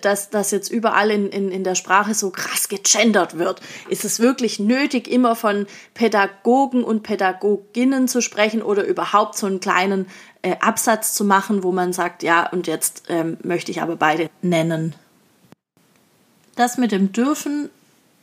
dass 0.03 0.29
das 0.29 0.51
jetzt 0.51 0.71
überall 0.71 1.11
in, 1.11 1.29
in, 1.31 1.51
in 1.51 1.65
der 1.65 1.75
Sprache 1.75 2.13
so 2.13 2.31
krass 2.31 2.69
gegendert 2.69 3.39
wird. 3.39 3.61
Ist 3.89 4.05
es 4.05 4.21
wirklich 4.21 4.59
nötig, 4.59 5.09
immer 5.09 5.35
von 5.35 5.67
Pädagogen 5.95 6.85
und 6.85 7.03
Pädagoginnen 7.03 8.07
zu 8.07 8.21
sprechen 8.21 8.63
oder 8.63 8.85
überhaupt 8.85 9.37
so 9.37 9.47
einen 9.47 9.61
kleinen 9.61 10.07
äh, 10.43 10.57
Absatz 10.61 11.15
zu 11.15 11.25
machen, 11.25 11.63
wo 11.63 11.73
man 11.73 11.93
sagt, 11.93 12.23
ja, 12.23 12.49
und 12.51 12.67
jetzt 12.67 13.05
ähm, 13.09 13.39
möchte 13.43 13.71
ich 13.71 13.81
aber 13.81 13.97
beide 13.97 14.29
nennen. 14.43 14.95
Das 16.55 16.77
mit 16.77 16.93
dem 16.93 17.13
Dürfen 17.13 17.71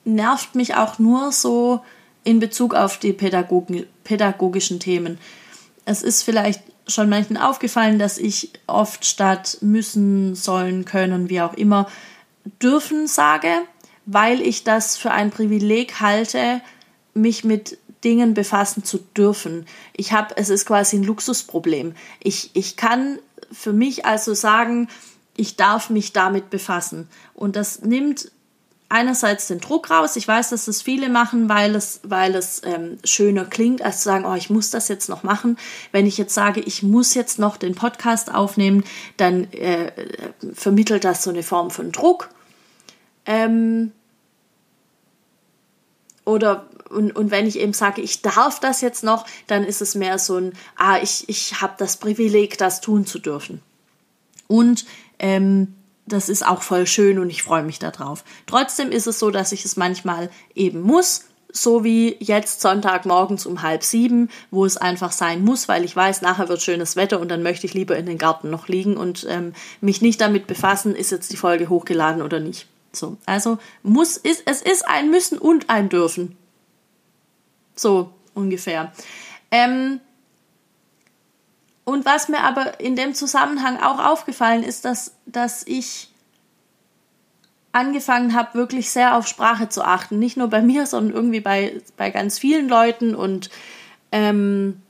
nervt 0.04 0.54
mich 0.54 0.76
auch 0.76 1.00
nur 1.00 1.32
so 1.32 1.82
in 2.24 2.40
Bezug 2.40 2.76
auf 2.76 3.00
die 3.00 3.14
pädagogischen 3.14 4.80
Themen. 4.80 5.18
Es 5.86 6.04
ist 6.04 6.24
vielleicht 6.24 6.62
schon 6.88 7.10
manchen 7.10 7.38
aufgefallen, 7.38 8.00
dass 8.00 8.18
ich 8.18 8.52
oft 8.68 9.06
statt 9.06 9.58
müssen, 9.62 10.36
sollen, 10.36 10.86
können, 10.86 11.30
wie 11.30 11.42
auch 11.42 11.54
immer, 11.54 11.88
dürfen 12.62 13.08
sage, 13.08 13.50
weil 14.06 14.42
ich 14.42 14.64
das 14.64 14.98
für 14.98 15.12
ein 15.12 15.32
Privileg 15.32 16.00
halte, 16.00 16.62
mich 17.14 17.44
mit 17.44 17.78
Dingen 18.04 18.34
befassen 18.36 18.84
zu 18.84 19.00
dürfen. 19.18 19.66
Ich 19.94 20.14
habe, 20.14 20.38
es 20.38 20.50
ist 20.50 20.66
quasi 20.66 20.98
ein 20.98 21.04
Luxusproblem. 21.04 21.96
Ich, 22.20 22.52
ich 22.54 22.78
kann 22.78 23.18
für 23.52 23.74
mich 23.74 24.06
also 24.06 24.34
sagen, 24.34 24.90
ich 25.36 25.56
darf 25.56 25.90
mich 25.90 26.14
damit 26.14 26.50
befassen. 26.50 27.10
Und 27.34 27.56
das 27.56 27.82
nimmt 27.82 28.32
einerseits 28.90 29.48
den 29.48 29.60
Druck 29.60 29.90
raus. 29.90 30.16
Ich 30.16 30.28
weiß, 30.28 30.50
dass 30.50 30.66
das 30.66 30.82
viele 30.82 31.10
machen, 31.10 31.50
weil 31.50 31.76
es, 31.76 32.00
weil 32.04 32.36
es 32.36 32.62
ähm, 32.64 32.98
schöner 33.04 33.46
klingt, 33.46 33.82
als 33.82 34.00
zu 34.00 34.04
sagen, 34.06 34.26
oh, 34.26 34.36
ich 34.36 34.50
muss 34.50 34.70
das 34.70 34.88
jetzt 34.88 35.10
noch 35.10 35.24
machen. 35.24 35.58
Wenn 35.92 36.06
ich 36.06 36.18
jetzt 36.18 36.34
sage, 36.34 36.62
ich 36.62 36.84
muss 36.84 37.14
jetzt 37.14 37.40
noch 37.40 37.58
den 37.58 37.76
Podcast 37.76 38.34
aufnehmen, 38.34 38.84
dann 39.18 39.52
äh, 39.54 39.92
vermittelt 40.54 41.04
das 41.04 41.24
so 41.24 41.30
eine 41.30 41.44
Form 41.44 41.72
von 41.72 41.92
Druck. 41.92 42.30
Ähm, 43.26 43.92
oder 46.26 46.68
und, 46.90 47.16
und 47.16 47.32
wenn 47.32 47.48
ich 47.48 47.60
eben 47.60 47.74
sage, 47.74 48.02
ich 48.02 48.22
darf 48.22 48.60
das 48.60 48.82
jetzt 48.82 49.04
noch, 49.04 49.26
dann 49.48 49.64
ist 49.64 49.82
es 49.82 49.96
mehr 49.96 50.20
so 50.20 50.38
ein, 50.38 50.54
ah, 50.78 51.00
ich, 51.02 51.28
ich 51.28 51.62
habe 51.62 51.74
das 51.78 51.98
Privileg, 51.98 52.58
das 52.58 52.82
tun 52.82 53.06
zu 53.06 53.20
dürfen. 53.20 53.62
Und 54.48 54.86
ähm, 55.20 55.74
das 56.06 56.30
ist 56.30 56.46
auch 56.46 56.62
voll 56.62 56.88
schön 56.88 57.20
und 57.20 57.30
ich 57.30 57.44
freue 57.44 57.64
mich 57.64 57.80
darauf. 57.80 58.24
Trotzdem 58.46 58.92
ist 58.92 59.08
es 59.08 59.20
so, 59.20 59.32
dass 59.32 59.52
ich 59.52 59.66
es 59.66 59.76
manchmal 59.76 60.30
eben 60.54 60.82
muss, 60.82 61.26
so 61.52 61.84
wie 61.84 62.18
jetzt 62.20 62.62
Sonntagmorgens 62.62 63.46
um 63.46 63.62
halb 63.62 63.84
sieben, 63.84 64.30
wo 64.52 64.66
es 64.66 64.78
einfach 64.78 65.12
sein 65.12 65.44
muss, 65.44 65.68
weil 65.68 65.86
ich 65.86 65.96
weiß, 65.96 66.22
nachher 66.22 66.50
wird 66.50 66.62
schönes 66.62 66.96
Wetter 66.96 67.20
und 67.20 67.30
dann 67.30 67.44
möchte 67.44 67.66
ich 67.66 67.74
lieber 67.74 67.98
in 67.98 68.06
den 68.06 68.18
Garten 68.18 68.50
noch 68.50 68.68
liegen 68.68 68.98
und 68.98 69.26
ähm, 69.30 69.54
mich 69.82 70.02
nicht 70.02 70.20
damit 70.22 70.48
befassen, 70.48 70.96
ist 70.96 71.12
jetzt 71.12 71.32
die 71.32 71.38
Folge 71.38 71.70
hochgeladen 71.70 72.22
oder 72.22 72.40
nicht. 72.40 72.68
So, 72.92 73.18
also 73.26 73.58
muss 73.84 74.18
ist 74.18 74.44
es 74.46 74.62
ist 74.62 74.88
ein 74.88 75.10
müssen 75.10 75.38
und 75.38 75.70
ein 75.70 75.90
dürfen. 75.90 76.38
So 77.76 78.12
ungefähr. 78.34 78.92
Ähm, 79.52 80.00
und 81.86 82.04
was 82.04 82.30
mir 82.30 82.42
aber 82.42 82.80
in 82.80 82.96
dem 82.96 83.14
Zusammenhang 83.14 83.80
auch 83.80 84.04
aufgefallen 84.04 84.64
ist, 84.64 84.86
dass, 84.86 85.16
dass 85.28 85.66
ich 85.66 86.10
angefangen 87.72 88.34
habe, 88.34 88.56
wirklich 88.58 88.90
sehr 88.90 89.16
auf 89.16 89.28
Sprache 89.28 89.70
zu 89.70 89.84
achten. 89.84 90.18
Nicht 90.18 90.36
nur 90.36 90.48
bei 90.48 90.62
mir, 90.62 90.88
sondern 90.88 91.14
irgendwie 91.14 91.42
bei, 91.42 91.82
bei 91.96 92.10
ganz 92.10 92.40
vielen 92.40 92.68
Leuten. 92.68 93.14
Und 93.14 93.50
ähm, 94.12 94.82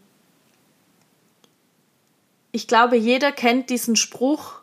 ich 2.51 2.67
glaube, 2.67 2.95
jeder 2.95 3.31
kennt 3.31 3.69
diesen 3.69 3.95
Spruch, 3.97 4.61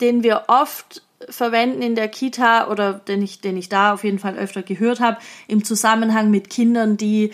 den 0.00 0.22
wir 0.22 0.44
oft 0.48 1.02
verwenden 1.30 1.82
in 1.82 1.94
der 1.94 2.08
Kita 2.08 2.68
oder 2.68 2.92
den 2.92 3.22
ich, 3.22 3.40
den 3.40 3.56
ich 3.56 3.68
da 3.68 3.94
auf 3.94 4.04
jeden 4.04 4.18
Fall 4.18 4.36
öfter 4.36 4.62
gehört 4.62 5.00
habe, 5.00 5.16
im 5.48 5.64
Zusammenhang 5.64 6.30
mit 6.30 6.50
Kindern, 6.50 6.96
die 6.96 7.32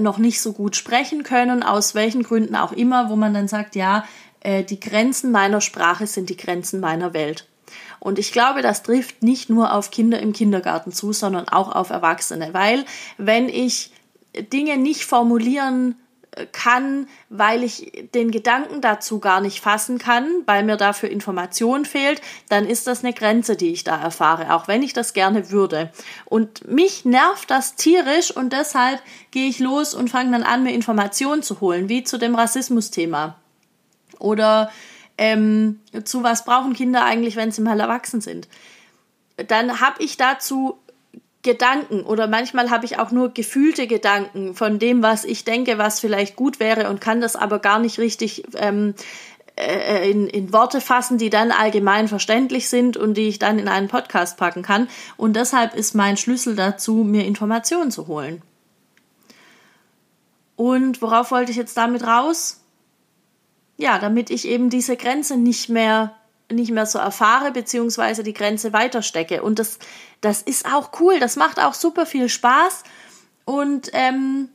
noch 0.00 0.18
nicht 0.18 0.40
so 0.40 0.52
gut 0.52 0.76
sprechen 0.76 1.22
können, 1.22 1.62
aus 1.62 1.94
welchen 1.94 2.22
Gründen 2.22 2.56
auch 2.56 2.72
immer, 2.72 3.10
wo 3.10 3.16
man 3.16 3.34
dann 3.34 3.48
sagt, 3.48 3.76
ja, 3.76 4.04
äh, 4.40 4.64
die 4.64 4.80
Grenzen 4.80 5.32
meiner 5.32 5.60
Sprache 5.60 6.06
sind 6.06 6.30
die 6.30 6.36
Grenzen 6.36 6.80
meiner 6.80 7.14
Welt. 7.14 7.48
Und 7.98 8.18
ich 8.18 8.32
glaube, 8.32 8.62
das 8.62 8.82
trifft 8.82 9.22
nicht 9.22 9.50
nur 9.50 9.72
auf 9.72 9.90
Kinder 9.90 10.20
im 10.20 10.32
Kindergarten 10.32 10.92
zu, 10.92 11.12
sondern 11.12 11.48
auch 11.48 11.74
auf 11.74 11.90
Erwachsene, 11.90 12.50
weil 12.52 12.84
wenn 13.18 13.48
ich 13.48 13.90
Dinge 14.52 14.76
nicht 14.76 15.04
formulieren 15.04 15.96
kann, 16.52 17.08
weil 17.30 17.62
ich 17.62 18.08
den 18.14 18.30
Gedanken 18.30 18.80
dazu 18.80 19.20
gar 19.20 19.40
nicht 19.40 19.60
fassen 19.60 19.98
kann, 19.98 20.28
weil 20.44 20.64
mir 20.64 20.76
dafür 20.76 21.08
Information 21.08 21.84
fehlt, 21.84 22.20
dann 22.48 22.66
ist 22.66 22.86
das 22.86 23.02
eine 23.02 23.14
Grenze, 23.14 23.56
die 23.56 23.72
ich 23.72 23.84
da 23.84 24.00
erfahre, 24.00 24.54
auch 24.54 24.68
wenn 24.68 24.82
ich 24.82 24.92
das 24.92 25.14
gerne 25.14 25.50
würde. 25.50 25.90
Und 26.26 26.68
mich 26.68 27.04
nervt 27.04 27.50
das 27.50 27.74
tierisch 27.76 28.30
und 28.30 28.52
deshalb 28.52 29.00
gehe 29.30 29.48
ich 29.48 29.58
los 29.58 29.94
und 29.94 30.10
fange 30.10 30.32
dann 30.32 30.42
an, 30.42 30.62
mir 30.62 30.74
Informationen 30.74 31.42
zu 31.42 31.60
holen, 31.60 31.88
wie 31.88 32.04
zu 32.04 32.18
dem 32.18 32.34
Rassismus-Thema. 32.34 33.36
Oder 34.18 34.70
ähm, 35.16 35.80
zu 36.04 36.22
was 36.22 36.44
brauchen 36.44 36.74
Kinder 36.74 37.04
eigentlich, 37.04 37.36
wenn 37.36 37.50
sie 37.50 37.62
mal 37.62 37.80
erwachsen 37.80 38.20
sind. 38.20 38.48
Dann 39.48 39.80
habe 39.80 40.02
ich 40.02 40.16
dazu 40.16 40.78
Gedanken 41.46 42.02
oder 42.02 42.26
manchmal 42.26 42.70
habe 42.70 42.84
ich 42.84 42.98
auch 42.98 43.12
nur 43.12 43.30
gefühlte 43.30 43.86
Gedanken 43.86 44.54
von 44.54 44.80
dem, 44.80 45.02
was 45.02 45.24
ich 45.24 45.44
denke, 45.44 45.78
was 45.78 46.00
vielleicht 46.00 46.34
gut 46.34 46.58
wäre 46.58 46.90
und 46.90 47.00
kann 47.00 47.20
das 47.20 47.36
aber 47.36 47.60
gar 47.60 47.78
nicht 47.78 48.00
richtig 48.00 48.42
ähm, 48.56 48.94
äh, 49.54 50.10
in, 50.10 50.26
in 50.26 50.52
Worte 50.52 50.80
fassen, 50.80 51.18
die 51.18 51.30
dann 51.30 51.52
allgemein 51.52 52.08
verständlich 52.08 52.68
sind 52.68 52.96
und 52.96 53.14
die 53.14 53.28
ich 53.28 53.38
dann 53.38 53.60
in 53.60 53.68
einen 53.68 53.86
Podcast 53.86 54.36
packen 54.36 54.62
kann. 54.62 54.88
Und 55.16 55.36
deshalb 55.36 55.74
ist 55.76 55.94
mein 55.94 56.16
Schlüssel 56.16 56.56
dazu, 56.56 56.96
mir 56.96 57.24
Informationen 57.24 57.92
zu 57.92 58.08
holen. 58.08 58.42
Und 60.56 61.00
worauf 61.00 61.30
wollte 61.30 61.52
ich 61.52 61.56
jetzt 61.56 61.76
damit 61.76 62.04
raus? 62.04 62.60
Ja, 63.76 64.00
damit 64.00 64.30
ich 64.30 64.48
eben 64.48 64.68
diese 64.68 64.96
Grenze 64.96 65.36
nicht 65.36 65.68
mehr 65.68 66.16
nicht 66.50 66.70
mehr 66.70 66.86
so 66.86 66.98
erfahre, 66.98 67.50
beziehungsweise 67.50 68.22
die 68.22 68.32
Grenze 68.32 68.72
weiterstecke. 68.72 69.42
Und 69.42 69.58
das, 69.58 69.78
das 70.20 70.42
ist 70.42 70.66
auch 70.66 70.90
cool, 71.00 71.18
das 71.18 71.36
macht 71.36 71.60
auch 71.60 71.74
super 71.74 72.06
viel 72.06 72.28
Spaß. 72.28 72.84
Und 73.44 73.90
ähm, 73.92 74.48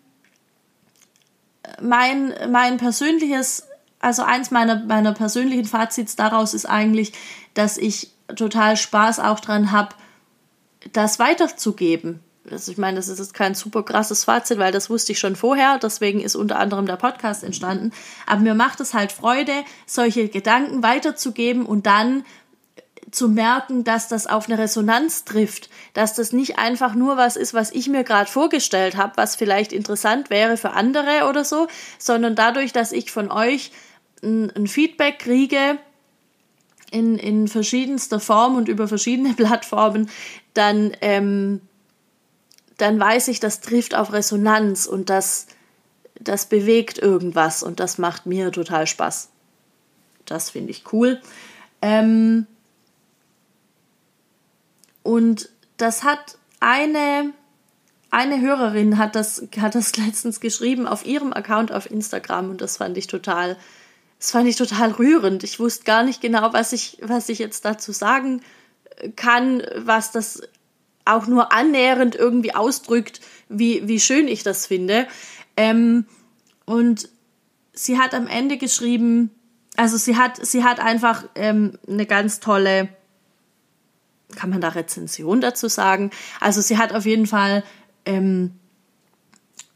mein, 1.81 2.33
mein 2.49 2.77
persönliches, 2.77 3.67
also 3.99 4.23
eins 4.23 4.51
meiner, 4.51 4.83
meiner 4.85 5.13
persönlichen 5.13 5.65
Fazits 5.65 6.15
daraus 6.15 6.53
ist 6.53 6.65
eigentlich, 6.65 7.13
dass 7.53 7.77
ich 7.77 8.11
total 8.35 8.77
Spaß 8.77 9.19
auch 9.19 9.39
dran 9.39 9.71
habe, 9.71 9.95
das 10.93 11.19
weiterzugeben 11.19 12.21
also 12.49 12.71
ich 12.71 12.77
meine, 12.77 12.97
das 12.97 13.07
ist 13.07 13.19
jetzt 13.19 13.33
kein 13.33 13.53
super 13.53 13.83
krasses 13.83 14.23
Fazit, 14.23 14.57
weil 14.57 14.71
das 14.71 14.89
wusste 14.89 15.11
ich 15.11 15.19
schon 15.19 15.35
vorher, 15.35 15.77
deswegen 15.77 16.21
ist 16.21 16.35
unter 16.35 16.57
anderem 16.57 16.85
der 16.87 16.95
Podcast 16.95 17.43
entstanden. 17.43 17.91
Aber 18.25 18.41
mir 18.41 18.55
macht 18.55 18.79
es 18.79 18.93
halt 18.93 19.11
Freude, 19.11 19.53
solche 19.85 20.27
Gedanken 20.27 20.81
weiterzugeben 20.81 21.65
und 21.65 21.85
dann 21.85 22.25
zu 23.11 23.27
merken, 23.27 23.83
dass 23.83 24.07
das 24.07 24.25
auf 24.25 24.47
eine 24.47 24.57
Resonanz 24.57 25.25
trifft, 25.25 25.69
dass 25.93 26.15
das 26.15 26.31
nicht 26.31 26.57
einfach 26.57 26.95
nur 26.95 27.17
was 27.17 27.35
ist, 27.35 27.53
was 27.53 27.71
ich 27.71 27.89
mir 27.89 28.03
gerade 28.03 28.29
vorgestellt 28.29 28.95
habe, 28.95 29.17
was 29.17 29.35
vielleicht 29.35 29.73
interessant 29.73 30.29
wäre 30.29 30.55
für 30.55 30.71
andere 30.71 31.27
oder 31.29 31.43
so, 31.43 31.67
sondern 31.99 32.35
dadurch, 32.35 32.71
dass 32.71 32.91
ich 32.93 33.11
von 33.11 33.29
euch 33.29 33.71
ein, 34.23 34.49
ein 34.55 34.67
Feedback 34.67 35.19
kriege, 35.19 35.77
in, 36.91 37.17
in 37.17 37.47
verschiedenster 37.47 38.19
Form 38.19 38.55
und 38.55 38.67
über 38.67 38.87
verschiedene 38.87 39.33
Plattformen, 39.35 40.09
dann 40.53 40.91
ähm, 41.01 41.61
dann 42.81 42.99
weiß 42.99 43.27
ich, 43.27 43.39
das 43.39 43.61
trifft 43.61 43.93
auf 43.93 44.11
Resonanz 44.11 44.87
und 44.87 45.09
das, 45.09 45.45
das 46.19 46.47
bewegt 46.47 46.97
irgendwas 46.97 47.61
und 47.61 47.79
das 47.79 47.97
macht 47.97 48.25
mir 48.25 48.51
total 48.51 48.87
Spaß. 48.87 49.29
Das 50.25 50.49
finde 50.49 50.71
ich 50.71 50.91
cool. 50.91 51.21
Ähm 51.81 52.47
und 55.03 55.49
das 55.77 56.03
hat 56.03 56.37
eine, 56.59 57.33
eine 58.09 58.41
Hörerin 58.41 58.97
hat 58.97 59.15
das, 59.15 59.47
hat 59.59 59.75
das 59.75 59.95
letztens 59.97 60.39
geschrieben 60.39 60.87
auf 60.87 61.05
ihrem 61.05 61.33
Account 61.33 61.71
auf 61.71 61.89
Instagram 61.89 62.49
und 62.49 62.61
das 62.61 62.77
fand 62.77 62.97
ich 62.97 63.05
total, 63.05 63.57
das 64.17 64.31
fand 64.31 64.47
ich 64.47 64.55
total 64.55 64.91
rührend. 64.91 65.43
Ich 65.43 65.59
wusste 65.59 65.83
gar 65.83 66.03
nicht 66.03 66.19
genau, 66.19 66.51
was 66.53 66.73
ich, 66.73 66.97
was 67.01 67.29
ich 67.29 67.37
jetzt 67.37 67.63
dazu 67.63 67.91
sagen 67.91 68.41
kann, 69.15 69.63
was 69.77 70.11
das 70.11 70.41
auch 71.05 71.27
nur 71.27 71.51
annähernd 71.51 72.15
irgendwie 72.15 72.53
ausdrückt, 72.53 73.21
wie, 73.49 73.87
wie 73.87 73.99
schön 73.99 74.27
ich 74.27 74.43
das 74.43 74.65
finde. 74.65 75.07
Ähm, 75.57 76.05
und 76.65 77.09
sie 77.73 77.97
hat 77.97 78.13
am 78.13 78.27
Ende 78.27 78.57
geschrieben, 78.57 79.31
also 79.75 79.97
sie 79.97 80.17
hat, 80.17 80.45
sie 80.45 80.63
hat 80.63 80.79
einfach 80.79 81.25
ähm, 81.35 81.77
eine 81.87 82.05
ganz 82.05 82.39
tolle, 82.39 82.89
kann 84.35 84.49
man 84.49 84.61
da 84.61 84.69
Rezension 84.69 85.41
dazu 85.41 85.67
sagen? 85.67 86.11
Also 86.39 86.61
sie 86.61 86.77
hat 86.77 86.93
auf 86.93 87.05
jeden 87.05 87.27
Fall 87.27 87.63
ähm, 88.05 88.53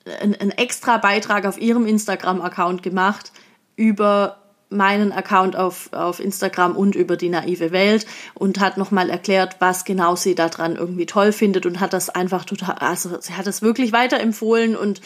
einen 0.06 0.52
extra 0.52 0.98
Beitrag 0.98 1.46
auf 1.46 1.60
ihrem 1.60 1.86
Instagram-Account 1.86 2.84
gemacht 2.84 3.32
über 3.76 4.44
meinen 4.69 5.12
Account 5.12 5.56
auf, 5.56 5.91
auf 5.93 6.19
Instagram 6.19 6.75
und 6.75 6.95
über 6.95 7.17
die 7.17 7.30
naive 7.30 7.71
Welt 7.71 8.06
und 8.34 8.60
hat 8.60 8.78
nochmal 8.78 9.10
erklärt, 9.10 9.58
was 9.60 9.86
genau 9.86 10.15
sie 10.15 10.36
daran 10.36 10.75
irgendwie 10.75 11.06
toll 11.06 11.32
findet 11.32 11.65
und 11.65 11.80
hat 11.80 11.93
das 11.93 12.10
einfach 12.10 12.45
total, 12.45 12.75
also 12.80 13.19
sie 13.19 13.34
hat 13.34 13.47
es 13.47 13.62
wirklich 13.62 13.91
weiterempfohlen 13.91 14.75
und 14.75 15.01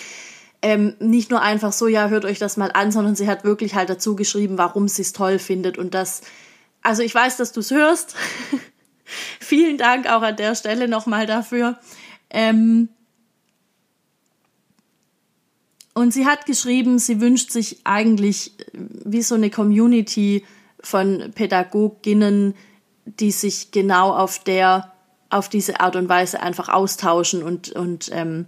ähm, 0.61 0.95
nicht 0.99 1.29
nur 1.29 1.41
einfach 1.41 1.71
so, 1.71 1.87
ja, 1.87 2.09
hört 2.09 2.25
euch 2.25 2.39
das 2.39 2.57
mal 2.57 2.71
an, 2.73 2.91
sondern 2.91 3.15
sie 3.15 3.27
hat 3.27 3.43
wirklich 3.43 3.75
halt 3.75 3.89
dazu 3.89 4.15
geschrieben, 4.15 4.57
warum 4.57 4.87
sie 4.87 5.01
es 5.01 5.13
toll 5.13 5.39
findet 5.39 5.77
und 5.77 5.93
das, 5.93 6.21
also 6.81 7.01
ich 7.01 7.13
weiß, 7.13 7.37
dass 7.37 7.51
du 7.51 7.59
es 7.59 7.71
hörst. 7.71 8.15
Vielen 9.39 9.77
Dank 9.77 10.07
auch 10.07 10.21
an 10.21 10.35
der 10.35 10.55
Stelle 10.55 10.87
nochmal 10.87 11.25
dafür. 11.25 11.79
Ähm, 12.29 12.89
und 15.99 16.13
sie 16.13 16.25
hat 16.25 16.45
geschrieben, 16.45 16.97
sie 16.97 17.19
wünscht 17.19 17.51
sich 17.51 17.81
eigentlich 17.83 18.57
äh, 18.59 18.67
wie 19.03 19.21
so 19.21 19.35
eine 19.35 19.49
Community 19.49 20.45
von 20.81 21.31
Pädagoginnen, 21.35 22.55
die 23.03 23.31
sich 23.31 23.71
genau 23.71 24.13
auf 24.13 24.39
der, 24.39 24.93
auf 25.29 25.49
diese 25.49 25.81
Art 25.81 25.97
und 25.97 26.07
Weise 26.07 26.41
einfach 26.41 26.69
austauschen 26.69 27.43
und, 27.43 27.73
und 27.73 28.09
ähm, 28.13 28.45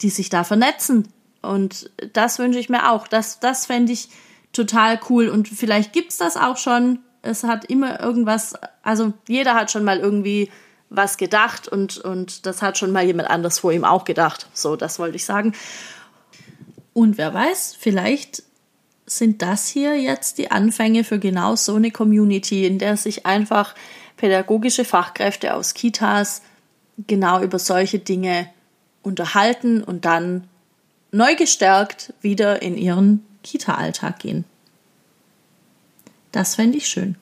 die 0.00 0.08
sich 0.08 0.30
da 0.30 0.44
vernetzen. 0.44 1.08
Und 1.42 1.90
das 2.14 2.38
wünsche 2.38 2.58
ich 2.58 2.70
mir 2.70 2.90
auch. 2.90 3.06
Das, 3.06 3.38
das 3.38 3.66
fände 3.66 3.92
ich 3.92 4.08
total 4.54 4.98
cool. 5.10 5.28
Und 5.28 5.46
vielleicht 5.46 5.92
gibt's 5.92 6.16
das 6.16 6.38
auch 6.38 6.56
schon. 6.56 7.00
Es 7.20 7.44
hat 7.44 7.66
immer 7.66 8.00
irgendwas, 8.00 8.54
also 8.82 9.12
jeder 9.28 9.54
hat 9.54 9.70
schon 9.70 9.84
mal 9.84 9.98
irgendwie 9.98 10.50
was 10.88 11.18
gedacht 11.18 11.68
und, 11.68 11.98
und 11.98 12.46
das 12.46 12.62
hat 12.62 12.78
schon 12.78 12.92
mal 12.92 13.04
jemand 13.04 13.28
anders 13.28 13.58
vor 13.58 13.72
ihm 13.72 13.84
auch 13.84 14.04
gedacht. 14.04 14.46
So, 14.54 14.76
das 14.76 14.98
wollte 14.98 15.16
ich 15.16 15.26
sagen. 15.26 15.52
Und 16.94 17.18
wer 17.18 17.34
weiß, 17.34 17.76
vielleicht 17.78 18.44
sind 19.04 19.42
das 19.42 19.68
hier 19.68 20.00
jetzt 20.00 20.38
die 20.38 20.50
Anfänge 20.50 21.04
für 21.04 21.18
genau 21.18 21.56
so 21.56 21.74
eine 21.74 21.90
Community, 21.90 22.66
in 22.66 22.78
der 22.78 22.96
sich 22.96 23.26
einfach 23.26 23.74
pädagogische 24.16 24.84
Fachkräfte 24.86 25.54
aus 25.54 25.74
Kitas 25.74 26.40
genau 27.06 27.42
über 27.42 27.58
solche 27.58 27.98
Dinge 27.98 28.48
unterhalten 29.02 29.82
und 29.82 30.04
dann 30.04 30.48
neu 31.10 31.34
gestärkt 31.34 32.14
wieder 32.22 32.62
in 32.62 32.78
ihren 32.78 33.26
Kita-Alltag 33.42 34.20
gehen. 34.20 34.44
Das 36.32 36.54
fände 36.54 36.78
ich 36.78 36.88
schön. 36.88 37.16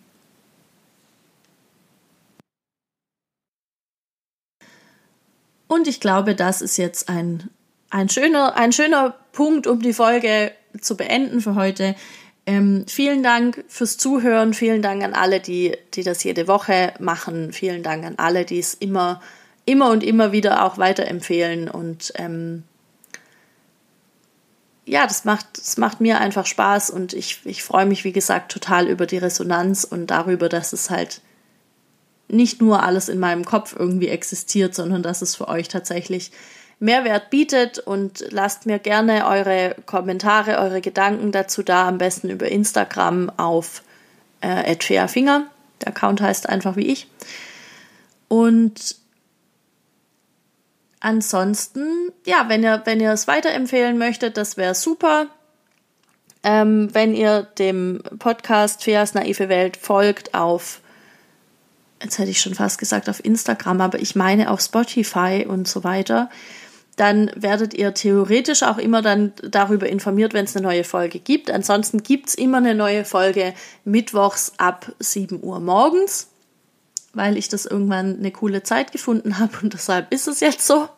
Und 5.67 5.89
ich 5.89 6.01
glaube, 6.01 6.35
das 6.35 6.61
ist 6.61 6.77
jetzt 6.77 7.09
ein 7.09 7.49
ein 7.93 8.09
schöner, 8.09 8.57
ein 8.57 8.73
schöner 8.73 9.15
Punkt, 9.33 9.67
um 9.67 9.81
die 9.81 9.93
Folge 9.93 10.53
zu 10.81 10.97
beenden 10.97 11.41
für 11.43 11.55
heute. 11.55 11.95
Ähm, 12.47 12.87
vielen 12.89 13.23
Dank 13.23 13.65
fürs 13.69 13.99
Zuhören. 13.99 14.55
Vielen 14.55 14.83
Dank 14.83 15.05
an 15.05 15.13
alle, 15.13 15.41
die, 15.41 15.77
die 15.95 16.03
das 16.03 16.25
jede 16.25 16.49
Woche 16.49 16.95
machen. 16.99 17.53
Vielen 17.53 17.83
Dank 17.83 18.05
an 18.05 18.15
alle, 18.17 18.45
die 18.47 18.59
es 18.59 18.73
immer, 18.73 19.21
immer 19.67 19.91
und 19.91 20.03
immer 20.03 20.33
wieder 20.33 20.65
auch 20.65 20.79
weiterempfehlen. 20.79 21.69
Und 21.69 22.15
ähm, 22.17 22.65
ja, 24.87 25.07
das 25.07 25.27
macht, 25.27 25.59
das 25.59 25.77
macht 25.77 26.01
mir 26.01 26.19
einfach 26.19 26.47
Spaß 26.47 26.89
und 26.91 27.13
ich, 27.13 27.41
ich 27.45 27.63
freue 27.63 27.87
mich, 27.87 28.05
wie 28.05 28.13
gesagt, 28.13 28.51
total 28.51 28.89
über 28.89 29.05
die 29.07 29.19
Resonanz 29.19 29.85
und 29.85 30.07
darüber, 30.07 30.49
dass 30.49 30.73
es 30.73 30.89
halt 30.89 31.21
nicht 32.27 32.63
nur 32.63 32.83
alles 32.83 33.11
in 33.11 33.19
meinem 33.19 33.45
Kopf 33.45 33.77
irgendwie 33.79 34.09
existiert, 34.09 34.75
sondern 34.75 35.03
dass 35.03 35.21
es 35.21 35.37
für 35.37 35.49
euch 35.49 35.69
tatsächlich 35.69 36.33
Mehrwert 36.83 37.31
bietet 37.31 37.79
und 37.79 38.25
lasst 38.31 38.67
mir 38.67 38.81
gerne 38.81 39.29
eure 39.29 39.77
Kommentare, 39.87 40.59
eure 40.59 40.81
Gedanken 40.81 41.31
dazu 41.31 41.63
da, 41.63 41.87
am 41.87 41.97
besten 41.97 42.29
über 42.29 42.49
Instagram 42.49 43.31
auf 43.37 43.83
äh, 44.41 44.75
@fairfinger. 44.75 45.47
Der 45.81 45.89
Account 45.89 46.21
heißt 46.21 46.49
einfach 46.49 46.75
wie 46.75 46.89
ich. 46.89 47.07
Und 48.27 48.97
ansonsten, 50.99 52.11
ja, 52.27 52.49
wenn 52.49 52.65
ihr, 52.65 52.83
wenn 52.85 52.99
ihr 52.99 53.13
es 53.13 53.29
weiterempfehlen 53.29 53.97
möchtet, 53.97 54.37
das 54.37 54.57
wäre 54.57 54.75
super. 54.75 55.29
Ähm, 56.43 56.93
wenn 56.93 57.15
ihr 57.15 57.45
dem 57.61 58.03
Podcast 58.19 58.83
Feas 58.83 59.15
naive 59.15 59.49
Welt 59.49 59.77
folgt 59.77 60.35
auf, 60.35 60.81
jetzt 62.03 62.19
hätte 62.19 62.31
ich 62.33 62.41
schon 62.41 62.57
fast 62.57 62.79
gesagt 62.79 63.09
auf 63.09 63.25
Instagram, 63.25 63.81
aber 63.81 64.01
ich 64.01 64.17
meine 64.17 64.51
auf 64.51 64.61
Spotify 64.61 65.47
und 65.49 65.69
so 65.69 65.85
weiter, 65.85 66.29
dann 66.97 67.31
werdet 67.35 67.75
ihr 67.75 67.95
theoretisch 67.95 68.63
auch 68.63 68.79
immer 68.79 69.03
dann 69.03 69.33
darüber 69.43 69.89
informiert, 69.89 70.35
wenn 70.35 70.45
es 70.45 70.57
eine 70.57 70.67
neue 70.67 70.85
Folge 70.85 71.19
gibt. 71.19 71.51
Ansonsten 71.51 72.03
gibt 72.03 72.29
es 72.29 72.35
immer 72.35 72.59
eine 72.59 72.75
neue 72.75 73.05
Folge 73.05 73.55
mittwochs 73.85 74.53
ab 74.59 74.93
7 74.99 75.43
Uhr 75.43 75.61
morgens, 75.61 76.29
weil 77.15 77.37
ich 77.37 77.49
das 77.49 77.67
irgendwann 77.67 78.19
eine 78.19 78.31
coole 78.31 78.63
Zeit 78.63 78.93
gefunden 78.93 79.39
habe 79.39 79.53
und 79.63 79.73
deshalb 79.73 80.13
ist 80.13 80.29
es 80.29 80.41
jetzt 80.41 80.67
so. 80.67 80.89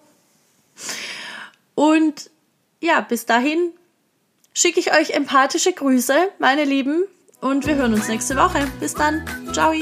Und 1.74 2.30
ja, 2.80 3.00
bis 3.00 3.26
dahin 3.26 3.70
schicke 4.52 4.80
ich 4.80 4.92
euch 4.92 5.10
empathische 5.10 5.72
Grüße, 5.72 6.14
meine 6.38 6.64
Lieben, 6.64 7.04
und 7.44 7.66
wir 7.66 7.74
hören 7.74 7.92
uns 7.92 8.08
nächste 8.08 8.36
Woche. 8.36 8.66
Bis 8.80 8.94
dann. 8.94 9.22
Ciao. 9.52 9.72